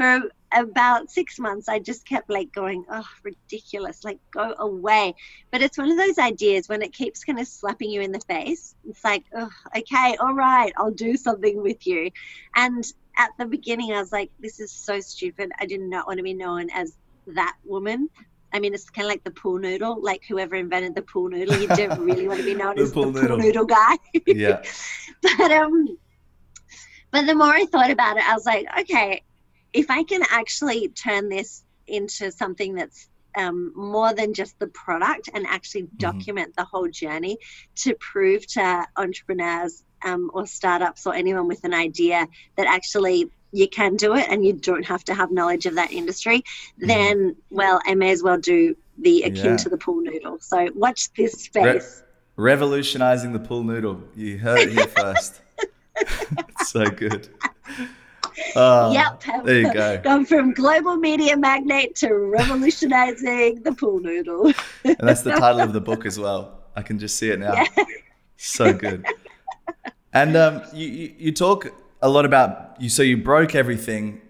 [0.00, 4.02] for about six months, I just kept like going, "Oh, ridiculous!
[4.02, 5.14] Like go away."
[5.50, 8.20] But it's one of those ideas when it keeps kind of slapping you in the
[8.20, 8.74] face.
[8.88, 12.10] It's like, "Oh, okay, all right, I'll do something with you,"
[12.56, 12.82] and
[13.18, 15.50] at the beginning, I was like, this is so stupid.
[15.60, 18.08] I did not want to be known as that woman.
[18.50, 21.60] I mean, it's kind of like the pool noodle, like whoever invented the pool noodle.
[21.60, 23.36] You don't really want to be known as pool the noodle.
[23.36, 23.98] pool noodle guy.
[24.26, 24.62] yeah.
[25.22, 25.98] But um,
[27.10, 29.22] but the more I thought about it, I was like, okay,
[29.72, 35.28] if I can actually turn this into something that's um, more than just the product
[35.32, 35.96] and actually mm-hmm.
[35.98, 36.60] document mm-hmm.
[36.60, 37.38] the whole journey
[37.76, 43.68] to prove to entrepreneurs um, or startups or anyone with an idea that actually you
[43.68, 46.86] can do it and you don't have to have knowledge of that industry, mm-hmm.
[46.86, 49.56] then, well, I may as well do the akin yeah.
[49.56, 50.38] to the pool noodle.
[50.40, 52.02] So watch this space.
[52.36, 54.02] Re- revolutionizing the pool noodle.
[54.14, 55.40] You heard it here first.
[56.64, 57.28] so good.
[58.56, 59.22] Oh, yep.
[59.44, 60.00] There you go.
[60.02, 64.52] Gone from global media magnate to revolutionizing the pool noodle.
[64.84, 66.60] and that's the title of the book as well.
[66.76, 67.54] I can just see it now.
[67.54, 67.84] Yeah.
[68.36, 69.04] So good.
[70.12, 71.68] And um, you, you, you talk
[72.02, 72.88] a lot about you.
[72.88, 74.20] So you broke everything,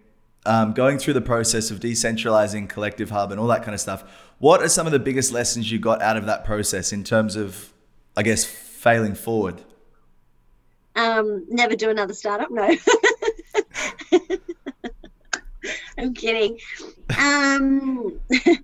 [0.47, 4.05] um, going through the process of decentralizing Collective Hub and all that kind of stuff.
[4.39, 7.37] What are some of the biggest lessons you got out of that process in terms
[7.37, 7.73] of,
[8.17, 9.63] I guess, failing forward?
[10.97, 12.51] Um, never do another startup.
[12.51, 12.67] No.
[15.99, 16.59] I'm kidding.
[17.19, 18.61] Um, uh,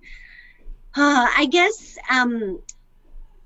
[0.95, 2.59] I guess um,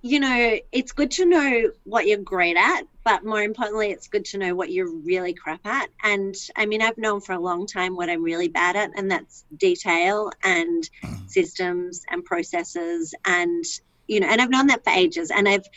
[0.02, 4.26] you know, it's good to know what you're great at, but more importantly, it's good
[4.26, 5.90] to know what you're really crap at.
[6.04, 9.12] And I mean, I've known for a long time what I'm really bad at, and
[9.12, 10.90] that's detail and
[11.28, 13.14] systems and processes.
[13.26, 13.64] And,
[14.08, 15.30] you know, and I've known that for ages.
[15.30, 15.68] And I've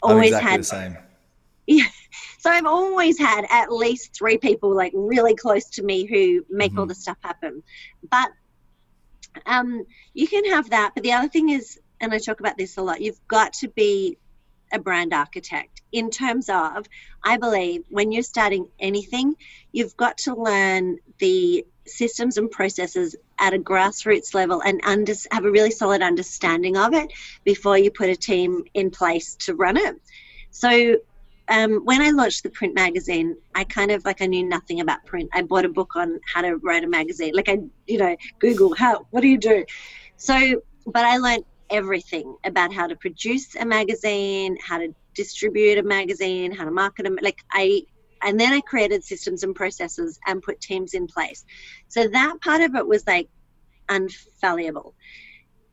[0.00, 0.60] always exactly had.
[0.60, 0.98] the same.
[1.68, 1.86] Yeah.
[2.38, 6.72] So I've always had at least three people like really close to me who make
[6.72, 6.80] mm-hmm.
[6.80, 7.62] all the stuff happen.
[8.10, 8.30] But
[9.44, 10.92] um, you can have that.
[10.94, 13.68] But the other thing is, and I talk about this a lot, you've got to
[13.68, 14.18] be
[14.72, 16.86] a brand architect in terms of,
[17.24, 19.34] I believe, when you're starting anything,
[19.72, 25.44] you've got to learn the systems and processes at a grassroots level and under, have
[25.44, 27.12] a really solid understanding of it
[27.44, 29.96] before you put a team in place to run it.
[30.50, 30.96] So
[31.48, 35.04] um, when I launched the print magazine, I kind of like I knew nothing about
[35.04, 35.30] print.
[35.32, 37.32] I bought a book on how to write a magazine.
[37.34, 39.64] Like I, you know, Google how what do you do?
[40.16, 45.82] So, but I learned everything about how to produce a magazine, how to distribute a
[45.82, 47.18] magazine, how to market them.
[47.22, 47.82] Like I,
[48.22, 51.44] and then I created systems and processes and put teams in place.
[51.88, 53.28] So that part of it was like
[53.88, 54.94] unfallible.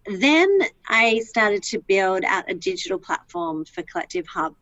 [0.05, 4.55] Then I started to build out a digital platform for Collective Hub.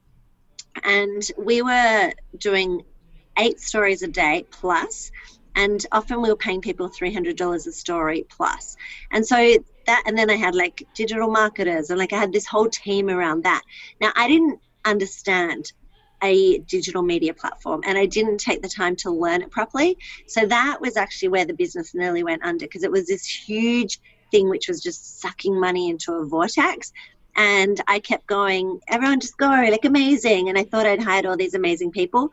[0.84, 2.82] And we were doing
[3.38, 5.12] eight stories a day plus
[5.56, 8.76] and often we were paying people $300 a story plus
[9.12, 9.36] and so
[9.86, 13.10] that and then i had like digital marketers and like i had this whole team
[13.10, 13.62] around that
[14.02, 15.72] now i didn't understand
[16.24, 19.98] a digital media platform and I didn't take the time to learn it properly.
[20.28, 24.00] So that was actually where the business nearly went under because it was this huge
[24.30, 26.92] thing which was just sucking money into a vortex.
[27.36, 30.50] And I kept going, everyone just go, like amazing.
[30.50, 32.32] And I thought I'd hired all these amazing people.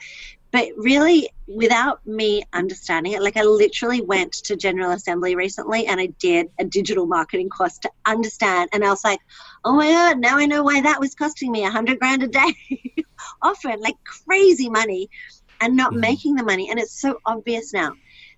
[0.50, 6.00] But really without me understanding it like i literally went to general assembly recently and
[6.00, 8.70] i did a digital marketing course to understand.
[8.72, 9.20] And i was like
[9.64, 12.28] oh my god now i know why that was costing me a hundred grand a
[12.28, 12.94] day.
[13.42, 15.10] Often like crazy money
[15.60, 16.00] and not mm-hmm.
[16.00, 16.70] making the money.
[16.70, 17.92] And it's so obvious now.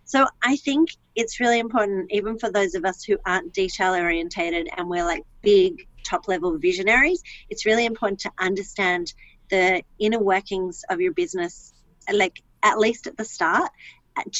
[0.05, 4.69] So i think it's really important even for those of us who aren't detail orientated
[4.77, 9.13] and we're like big top level visionaries it's really important to understand
[9.51, 11.73] the inner workings of your business
[12.13, 13.71] like at least at the start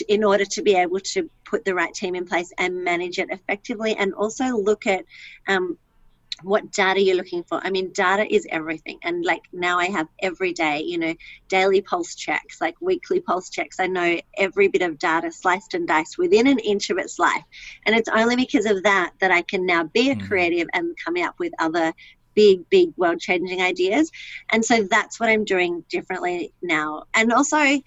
[0.09, 3.29] in order to be able to put the right team in place and manage it
[3.31, 5.05] effectively and also look at
[5.49, 5.79] um,
[6.43, 7.61] what data you're looking for.
[7.63, 8.99] I mean, data is everything.
[9.03, 11.15] And like now I have every day, you know,
[11.49, 13.81] daily pulse checks, like weekly pulse checks.
[13.81, 17.45] I know every bit of data sliced and diced within an inch of its life.
[17.87, 20.27] And it's only because of that that I can now be a mm.
[20.27, 21.93] creative and come up with other
[22.35, 24.11] big, big world changing ideas.
[24.51, 27.05] And so that's what I'm doing differently now.
[27.15, 27.81] And also,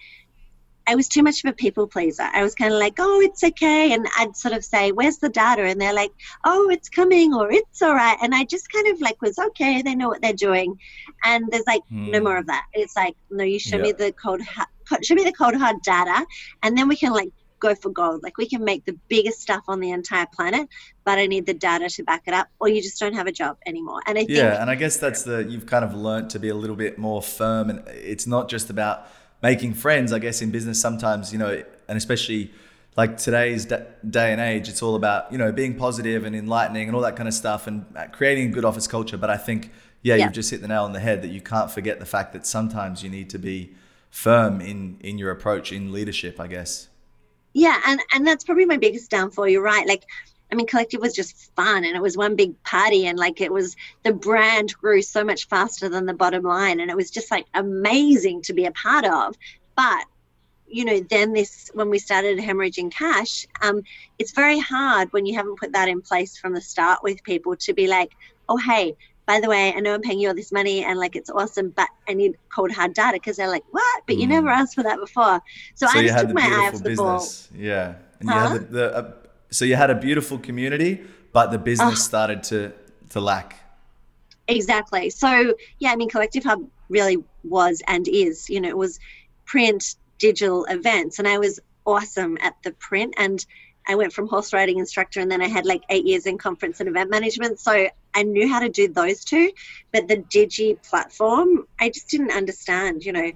[0.85, 2.23] I was too much of a people pleaser.
[2.33, 3.93] I was kind of like, oh, it's okay.
[3.93, 5.63] And I'd sort of say, where's the data?
[5.63, 6.11] And they're like,
[6.43, 8.17] oh, it's coming or it's all right.
[8.21, 10.77] And I just kind of like was, okay, they know what they're doing.
[11.23, 12.11] And there's like mm.
[12.11, 12.65] no more of that.
[12.73, 13.83] It's like, no, you show yeah.
[13.83, 14.41] me the cold,
[15.01, 16.25] show me the cold hard data.
[16.63, 17.29] And then we can like
[17.63, 18.21] go for gold.
[18.21, 20.67] Like we can make the biggest stuff on the entire planet,
[21.05, 23.31] but I need the data to back it up, or you just don't have a
[23.31, 24.01] job anymore.
[24.05, 26.49] And I think, yeah, and I guess that's the you've kind of learned to be
[26.49, 29.07] a little bit more firm, and it's not just about
[29.43, 30.11] making friends.
[30.11, 32.51] I guess in business sometimes you know, and especially
[32.97, 36.95] like today's day and age, it's all about you know being positive and enlightening and
[36.95, 39.17] all that kind of stuff, and uh, creating a good office culture.
[39.17, 39.71] But I think
[40.01, 40.25] yeah, yeah.
[40.25, 42.47] you've just hit the nail on the head that you can't forget the fact that
[42.47, 43.75] sometimes you need to be
[44.09, 46.39] firm in in your approach in leadership.
[46.39, 46.87] I guess
[47.53, 50.03] yeah and and that's probably my biggest downfall you're right like
[50.53, 53.51] I mean, Collective was just fun and it was one big party and like it
[53.51, 57.31] was the brand grew so much faster than the bottom line and it was just
[57.31, 59.35] like amazing to be a part of.
[59.75, 60.05] But
[60.67, 63.81] you know, then this when we started hemorrhaging cash, um,
[64.19, 67.55] it's very hard when you haven't put that in place from the start with people
[67.55, 68.11] to be like,
[68.47, 68.95] oh hey,
[69.25, 71.69] by the way, I know I'm paying you all this money and like it's awesome,
[71.69, 74.03] but I need cold hard data because they're like, what?
[74.05, 74.55] But you never mm.
[74.55, 75.41] asked for that before.
[75.73, 77.47] So, so I just took my eye off the business.
[77.47, 77.59] ball.
[77.59, 77.95] Yeah.
[78.19, 78.35] And huh?
[78.35, 79.13] you had the, the uh,
[79.53, 81.95] so you had a beautiful community, but the business oh.
[81.95, 82.73] started to
[83.09, 83.59] to lack.
[84.47, 85.09] Exactly.
[85.09, 88.99] So yeah, I mean, Collective Hub really was and is, you know, it was
[89.45, 93.45] print, digital events, and I was awesome at the print and
[93.87, 96.79] I went from horse riding instructor and then I had like eight years in conference
[96.79, 97.59] and event management.
[97.59, 99.51] So I knew how to do those two,
[99.91, 103.31] but the Digi platform, I just didn't understand, you know,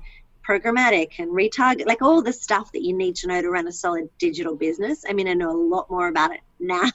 [0.47, 3.71] programmatic and retarget, like all the stuff that you need to know to run a
[3.71, 5.03] solid digital business.
[5.07, 6.89] I mean, I know a lot more about it now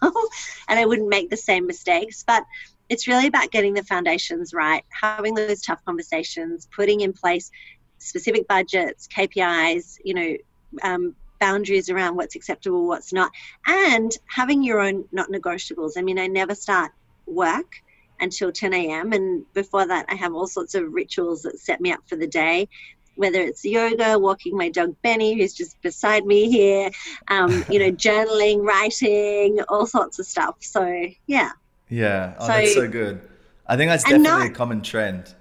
[0.69, 2.45] and I wouldn't make the same mistakes, but
[2.89, 7.51] it's really about getting the foundations right, having those tough conversations, putting in place
[7.99, 10.37] specific budgets, KPIs, you know,
[10.83, 13.31] um, boundaries around what's acceptable, what's not,
[13.67, 15.93] and having your own not negotiables.
[15.97, 16.93] I mean, I never start
[17.27, 17.77] work
[18.21, 19.13] until 10 a.m.
[19.13, 22.27] And before that, I have all sorts of rituals that set me up for the
[22.27, 22.69] day.
[23.15, 26.91] Whether it's yoga, walking my dog Benny, who's just beside me here,
[27.29, 30.57] um, you know, journaling, writing, all sorts of stuff.
[30.61, 31.51] So, yeah.
[31.89, 32.35] Yeah.
[32.39, 33.21] Oh, so, that's so good.
[33.67, 35.35] I think that's definitely not, a common trend.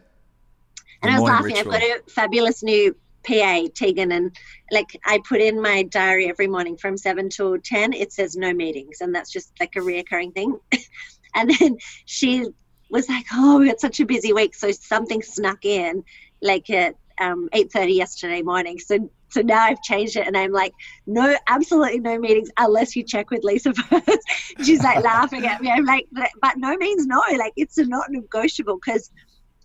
[1.01, 1.55] And I was laughing.
[1.55, 1.74] Ritual.
[1.74, 4.36] I've got a fabulous new PA Tegan and
[4.72, 7.93] like I put in my diary every morning from seven to ten.
[7.93, 10.59] It says no meetings, and that's just like a reoccurring thing.
[11.36, 12.47] and then she
[12.89, 16.03] was like, "Oh, we had such a busy week, so something snuck in,
[16.41, 20.51] like at um, eight thirty yesterday morning." So so now I've changed it, and I'm
[20.51, 20.74] like,
[21.07, 24.19] "No, absolutely no meetings unless you check with Lisa first.
[24.63, 25.69] She's like laughing at me.
[25.69, 26.07] I'm like,
[26.41, 27.22] "But no means no.
[27.38, 29.09] Like it's not negotiable because."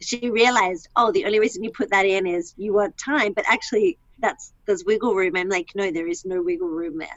[0.02, 3.46] she realized, oh, the only reason you put that in is you want time, but
[3.48, 5.36] actually that's there's wiggle room.
[5.36, 7.08] I'm like, no, there is no wiggle room there.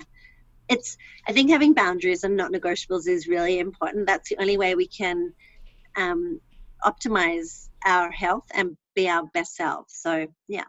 [0.67, 4.07] It's I think having boundaries and not negotiables is really important.
[4.07, 5.33] That's the only way we can
[5.97, 6.39] um,
[6.83, 9.93] optimize our health and be our best selves.
[9.95, 10.65] So yeah.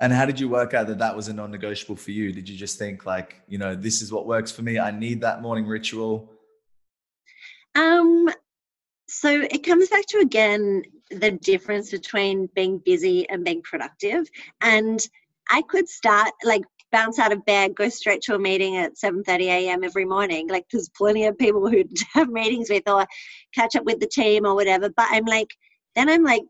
[0.00, 2.32] And how did you work out that that was a non-negotiable for you?
[2.32, 4.78] Did you just think like, you know, this is what works for me?
[4.78, 6.30] I need that morning ritual.
[7.74, 8.28] Um,
[9.08, 14.28] so it comes back to again the difference between being busy and being productive.
[14.60, 15.00] And
[15.50, 19.46] I could start like bounce out of bed, go straight to a meeting at 7:30
[19.46, 19.84] a.m.
[19.84, 20.48] every morning.
[20.48, 21.84] Like there's plenty of people who
[22.14, 23.06] have meetings with or
[23.54, 24.88] catch up with the team or whatever.
[24.88, 25.54] But I'm like,
[25.94, 26.42] then I'm like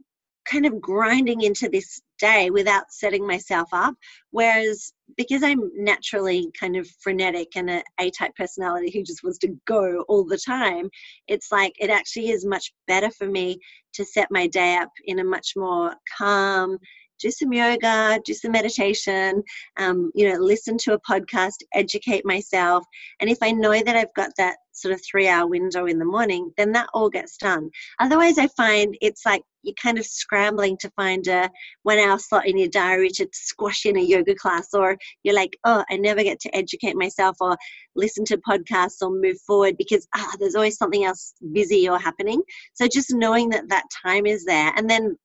[0.44, 3.94] kind of grinding into this day without setting myself up.
[4.30, 9.38] Whereas because I'm naturally kind of frenetic and a A type personality who just wants
[9.38, 10.88] to go all the time,
[11.28, 13.58] it's like it actually is much better for me
[13.94, 16.78] to set my day up in a much more calm,
[17.20, 19.42] do some yoga, do some meditation,
[19.76, 22.84] um, you know, listen to a podcast, educate myself.
[23.20, 26.04] And if I know that I've got that sort of three hour window in the
[26.04, 27.70] morning, then that all gets done.
[28.00, 31.50] Otherwise, I find it's like you're kind of scrambling to find a
[31.84, 35.56] one hour slot in your diary to squash in a yoga class, or you're like,
[35.64, 37.56] oh, I never get to educate myself or
[37.96, 42.42] listen to podcasts or move forward because ah, there's always something else busy or happening.
[42.74, 45.16] So just knowing that that time is there, and then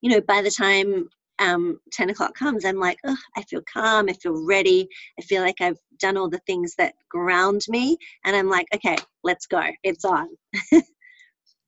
[0.00, 4.08] you know, by the time um, 10 o'clock comes, I'm like, oh, I feel calm,
[4.08, 4.88] I feel ready,
[5.18, 8.96] I feel like I've done all the things that ground me, and I'm like, okay,
[9.24, 10.28] let's go, it's on.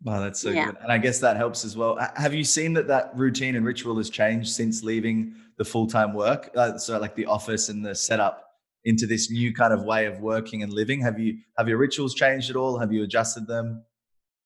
[0.04, 0.66] Wow, that's so yeah.
[0.66, 0.78] good.
[0.82, 1.96] And I guess that helps as well.
[2.16, 6.12] Have you seen that that routine and ritual has changed since leaving the full time
[6.12, 6.50] work?
[6.56, 8.44] Uh, so, like the office and the setup
[8.84, 11.00] into this new kind of way of working and living.
[11.02, 12.78] Have you have your rituals changed at all?
[12.78, 13.84] Have you adjusted them?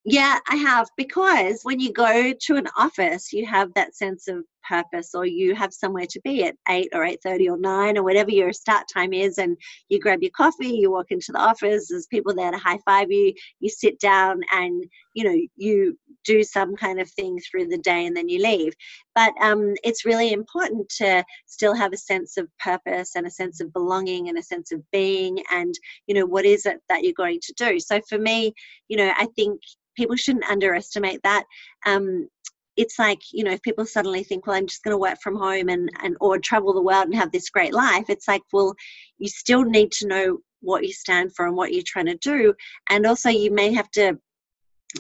[0.09, 4.45] Yeah, I have because when you go to an office, you have that sense of
[4.69, 8.31] purpose or you have somewhere to be at 8 or 8.30 or 9 or whatever
[8.31, 9.57] your start time is and
[9.89, 13.09] you grab your coffee you walk into the office there's people there to high five
[13.11, 14.85] you you sit down and
[15.15, 18.73] you know you do some kind of thing through the day and then you leave.
[19.15, 23.61] But um, it's really important to still have a sense of purpose and a sense
[23.61, 25.75] of belonging and a sense of being and
[26.09, 27.79] you know what is it that you're going to do.
[27.79, 28.53] So for me
[28.89, 29.61] you know i think
[29.97, 31.45] people shouldn't underestimate that.
[31.87, 32.29] Um,
[32.77, 35.35] it's like you know if people suddenly think well i'm just going to work from
[35.35, 38.75] home and, and or travel the world and have this great life it's like well
[39.17, 42.55] you still need to know what you stand for and what you're trying to do.
[42.91, 44.19] And also you may have to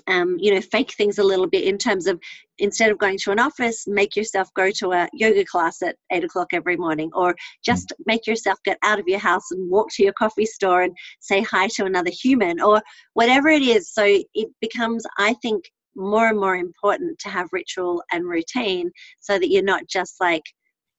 [0.08, 2.20] um, you know fake things a little bit in terms of
[2.58, 6.24] instead of going to an office make yourself go to a yoga class at eight
[6.24, 7.34] o'clock every morning or
[7.64, 10.96] just make yourself get out of your house and walk to your coffee store and
[11.20, 12.82] say hi to another human or
[13.14, 15.64] whatever it is so it becomes i think
[15.96, 20.42] more and more important to have ritual and routine so that you're not just like,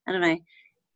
[0.06, 0.38] I don't know,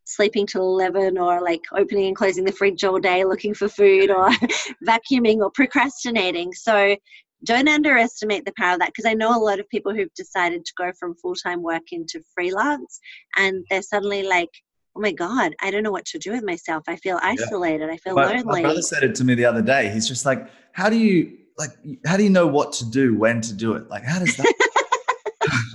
[0.05, 4.11] sleeping till 11 or like opening and closing the fridge all day looking for food
[4.11, 4.29] or
[4.87, 6.53] vacuuming or procrastinating.
[6.53, 6.97] So
[7.45, 10.65] don't underestimate the power of that because I know a lot of people who've decided
[10.65, 13.01] to go from full time work into freelance
[13.37, 14.51] and they're suddenly like,
[14.97, 16.85] oh my God, I don't know what to do with myself.
[16.87, 17.87] I feel isolated.
[17.87, 17.95] Yeah.
[17.95, 18.45] I feel my, lonely.
[18.45, 19.91] My brother said it to me the other day.
[19.91, 21.71] He's just like, how do you like
[22.07, 24.55] how do you know what to do when to do it like how does that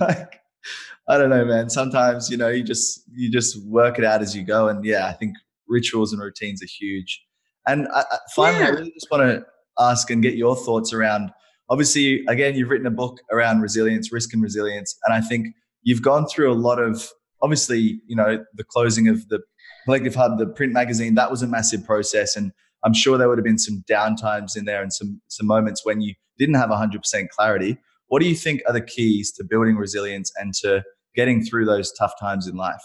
[0.00, 0.40] like
[1.08, 4.36] i don't know man sometimes you know you just you just work it out as
[4.36, 5.36] you go and yeah i think
[5.68, 7.24] rituals and routines are huge
[7.66, 8.66] and I, I, finally yeah.
[8.66, 9.46] i really just want to
[9.78, 11.30] ask and get your thoughts around
[11.70, 15.48] obviously again you've written a book around resilience risk and resilience and i think
[15.82, 17.08] you've gone through a lot of
[17.42, 19.40] obviously you know the closing of the
[19.84, 22.52] collective hub the print magazine that was a massive process and
[22.84, 26.00] I'm sure there would have been some downtimes in there and some some moments when
[26.00, 27.76] you didn't have 100% clarity.
[28.06, 31.92] What do you think are the keys to building resilience and to getting through those
[31.92, 32.80] tough times in life?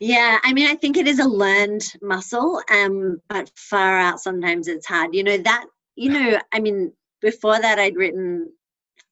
[0.00, 4.68] Yeah, I mean, I think it is a learned muscle, um, but far out sometimes
[4.68, 5.14] it's hard.
[5.14, 5.64] You know that.
[5.96, 8.52] You know, I mean, before that, I'd written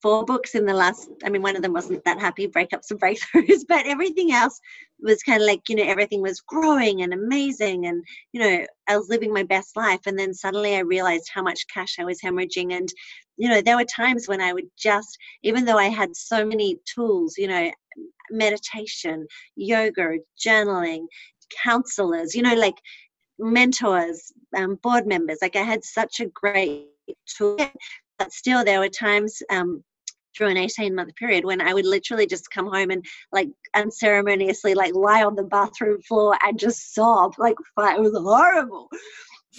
[0.04, 3.00] four books in the last i mean one of them wasn't that happy breakups and
[3.00, 4.60] breakthroughs but everything else
[5.00, 8.98] was kind of like you know everything was growing and amazing and you know i
[8.98, 10.00] was living my best life.
[10.04, 12.74] And then suddenly i realized how much cash i was hemorrhaging.
[12.74, 12.88] And
[13.38, 16.76] you know there were times when i would just even though i had so many
[16.84, 17.70] tools you know
[18.30, 19.26] meditation
[19.56, 21.06] yoga journaling
[21.62, 22.76] counselors you know like
[23.38, 25.38] mentors um, board members.
[25.42, 26.86] Like i had such a great
[27.26, 27.58] tool
[28.18, 29.82] but still there were times um,
[30.36, 34.74] through an 18 month period when I would literally just come home and like unceremoniously
[34.74, 37.34] like lie on the bathroom floor and just sob.
[37.38, 38.88] Like it was horrible.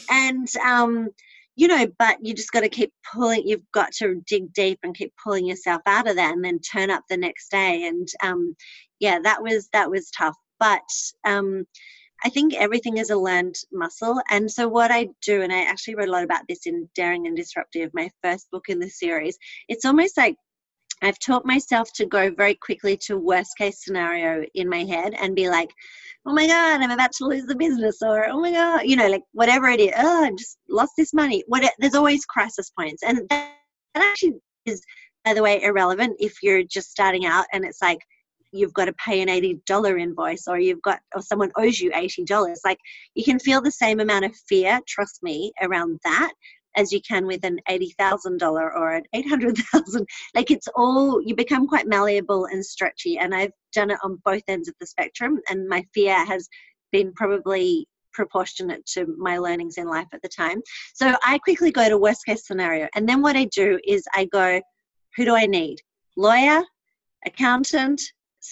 [0.09, 1.09] And um
[1.57, 4.95] you know but you just got to keep pulling you've got to dig deep and
[4.95, 7.87] keep pulling yourself out of that and then turn up the next day.
[7.87, 8.55] And um
[8.99, 10.35] yeah that was that was tough.
[10.59, 10.81] But
[11.25, 11.65] um
[12.25, 14.19] I think everything is a learned muscle.
[14.31, 17.27] And so, what I do, and I actually wrote a lot about this in Daring
[17.27, 19.37] and Disruptive, my first book in the series,
[19.69, 20.35] it's almost like
[21.03, 25.35] I've taught myself to go very quickly to worst case scenario in my head and
[25.35, 25.69] be like,
[26.25, 29.07] oh my God, I'm about to lose the business, or oh my God, you know,
[29.07, 31.43] like whatever it is, oh, I just lost this money.
[31.45, 33.03] What there's always crisis points.
[33.03, 33.53] And that,
[33.93, 34.81] that actually is,
[35.23, 37.99] by the way, irrelevant if you're just starting out and it's like,
[38.55, 42.55] you've got to pay an $80 invoice or you've got or someone owes you $80
[42.63, 42.79] like
[43.13, 46.31] you can feel the same amount of fear trust me around that
[46.75, 50.07] as you can with an $80,000 or an 800,000.
[50.35, 53.17] Like it's all, you become quite malleable and stretchy.
[53.17, 55.39] And I've done it on both ends of the spectrum.
[55.49, 56.47] And my fear has
[56.91, 60.61] been probably proportionate to my learnings in life at the time.
[60.93, 62.87] So I quickly go to worst case scenario.
[62.95, 64.61] And then what I do is I go,
[65.15, 65.79] who do I need?
[66.17, 66.61] Lawyer,
[67.25, 68.01] accountant,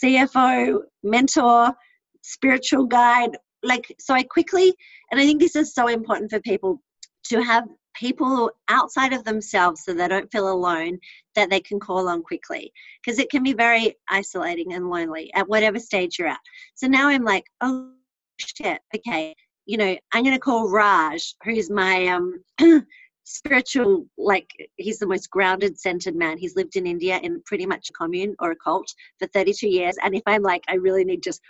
[0.02, 1.74] CFO, mentor,
[2.22, 3.38] spiritual guide.
[3.62, 4.74] Like, so I quickly,
[5.12, 6.82] and I think this is so important for people
[7.26, 7.64] to have
[7.96, 10.98] people outside of themselves so they don't feel alone
[11.36, 12.72] that they can call on quickly
[13.04, 16.40] because it can be very isolating and lonely at whatever stage you're at.
[16.76, 17.92] So now I'm like, oh
[18.38, 19.36] shit, okay,
[19.66, 22.44] you know, I'm going to call Raj, who's my um,
[23.24, 27.90] spiritual like he's the most grounded centered man he's lived in india in pretty much
[27.90, 31.24] a commune or a cult for 32 years and if i'm like i really need
[31.24, 31.42] just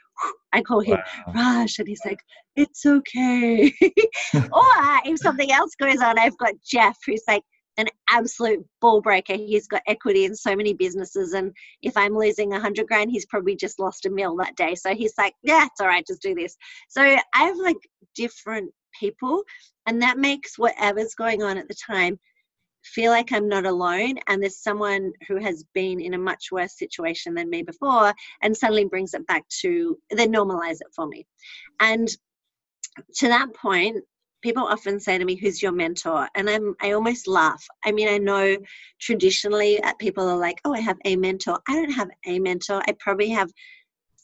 [0.53, 1.33] i call him wow.
[1.33, 2.19] raj and he's like
[2.55, 3.73] it's okay
[4.33, 7.43] or uh, if something else goes on i've got jeff who's like
[7.77, 9.33] an absolute ball breaker.
[9.33, 11.33] He's got equity in so many businesses.
[11.33, 11.51] And
[11.81, 14.75] if I'm losing a hundred grand, he's probably just lost a mill that day.
[14.75, 16.55] So he's like, yeah, it's all right, just do this.
[16.89, 17.77] So I have like
[18.15, 19.43] different people,
[19.85, 22.19] and that makes whatever's going on at the time
[22.83, 26.77] feel like I'm not alone and there's someone who has been in a much worse
[26.77, 31.25] situation than me before and suddenly brings it back to they normalize it for me.
[31.79, 32.09] And
[33.15, 34.03] to that point,
[34.41, 36.27] people often say to me, Who's your mentor?
[36.35, 37.65] And I'm I almost laugh.
[37.83, 38.57] I mean, I know
[38.99, 41.59] traditionally uh, people are like, Oh, I have a mentor.
[41.67, 42.83] I don't have a mentor.
[42.85, 43.51] I probably have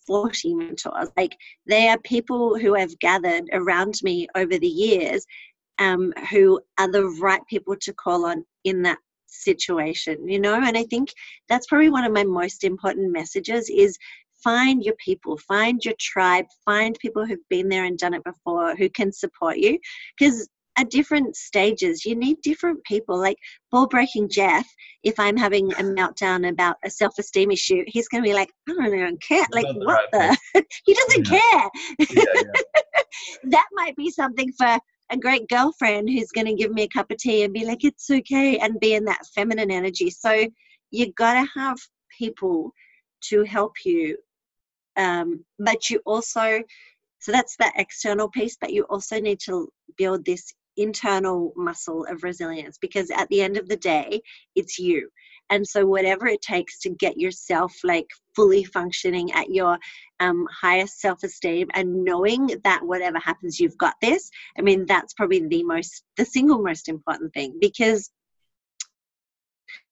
[0.09, 1.11] 40 mentors.
[1.15, 1.37] Like
[1.67, 5.23] they are people who have gathered around me over the years
[5.77, 8.97] um, who are the right people to call on in that
[9.27, 11.13] situation you know and i think
[11.49, 13.95] that's probably one of my most important messages is
[14.43, 18.75] find your people find your tribe find people who've been there and done it before
[18.75, 19.77] who can support you
[20.17, 20.49] because
[20.79, 23.37] at different stages you need different people like
[23.71, 24.65] ball breaking jeff
[25.03, 28.73] if i'm having a meltdown about a self-esteem issue he's going to be like i
[28.73, 31.39] don't even care like what right the he doesn't yeah.
[31.39, 31.69] care
[31.99, 33.01] yeah, yeah.
[33.43, 37.11] that might be something for a great girlfriend who's going to give me a cup
[37.11, 40.09] of tea and be like, it's okay, and be in that feminine energy.
[40.09, 40.47] So
[40.91, 41.77] you got to have
[42.17, 42.71] people
[43.25, 44.17] to help you.
[44.97, 46.61] Um, but you also,
[47.19, 52.23] so that's that external piece, but you also need to build this internal muscle of
[52.23, 54.21] resilience because at the end of the day,
[54.55, 55.09] it's you.
[55.51, 59.79] And so, whatever it takes to get yourself like fully functioning at your
[60.19, 64.29] um, highest self esteem and knowing that whatever happens, you've got this.
[64.57, 68.11] I mean, that's probably the most, the single most important thing because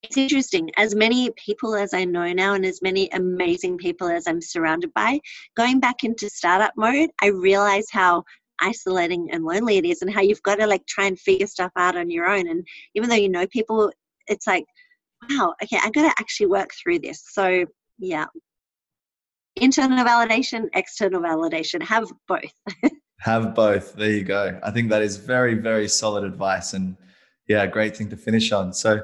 [0.03, 0.69] it's interesting.
[0.77, 4.93] As many people as I know now, and as many amazing people as I'm surrounded
[4.93, 5.19] by,
[5.55, 8.23] going back into startup mode, I realize how
[8.61, 11.71] isolating and lonely it is, and how you've got to like try and figure stuff
[11.75, 12.47] out on your own.
[12.47, 13.91] And even though you know people,
[14.27, 14.65] it's like
[15.29, 17.23] wow, okay, I got to actually work through this.
[17.31, 17.65] So,
[17.99, 18.25] yeah,
[19.55, 22.53] internal validation, external validation, have both.
[23.19, 23.95] have both.
[23.95, 24.59] There you go.
[24.63, 26.73] I think that is very, very solid advice.
[26.73, 26.97] And
[27.47, 28.73] yeah, great thing to finish on.
[28.73, 29.01] So,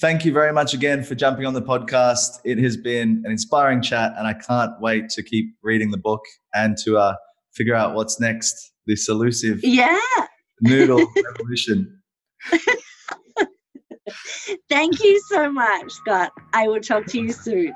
[0.00, 2.40] thank you very much again for jumping on the podcast.
[2.44, 6.22] It has been an inspiring chat, and I can't wait to keep reading the book
[6.54, 7.14] and to uh,
[7.52, 8.69] figure out what's next.
[8.86, 9.98] This elusive yeah
[10.60, 12.00] noodle revolution.
[14.68, 16.32] Thank you so much, Scott.
[16.52, 17.72] I will talk to you soon.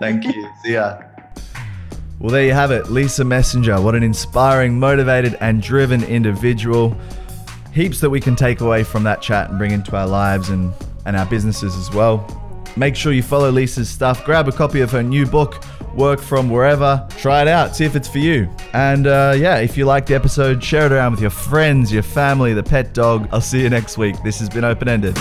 [0.00, 0.48] Thank you.
[0.64, 1.00] See ya.
[2.18, 2.90] Well, there you have it.
[2.90, 3.80] Lisa Messenger.
[3.80, 6.96] What an inspiring, motivated, and driven individual.
[7.74, 10.72] Heaps that we can take away from that chat and bring into our lives and,
[11.04, 12.26] and our businesses as well.
[12.74, 14.24] Make sure you follow Lisa's stuff.
[14.24, 15.62] Grab a copy of her new book,
[15.96, 17.06] Work From Wherever.
[17.18, 18.48] Try it out, see if it's for you.
[18.72, 22.02] And uh, yeah, if you liked the episode, share it around with your friends, your
[22.02, 23.28] family, the pet dog.
[23.32, 24.16] I'll see you next week.
[24.22, 25.16] This has been Open Ended.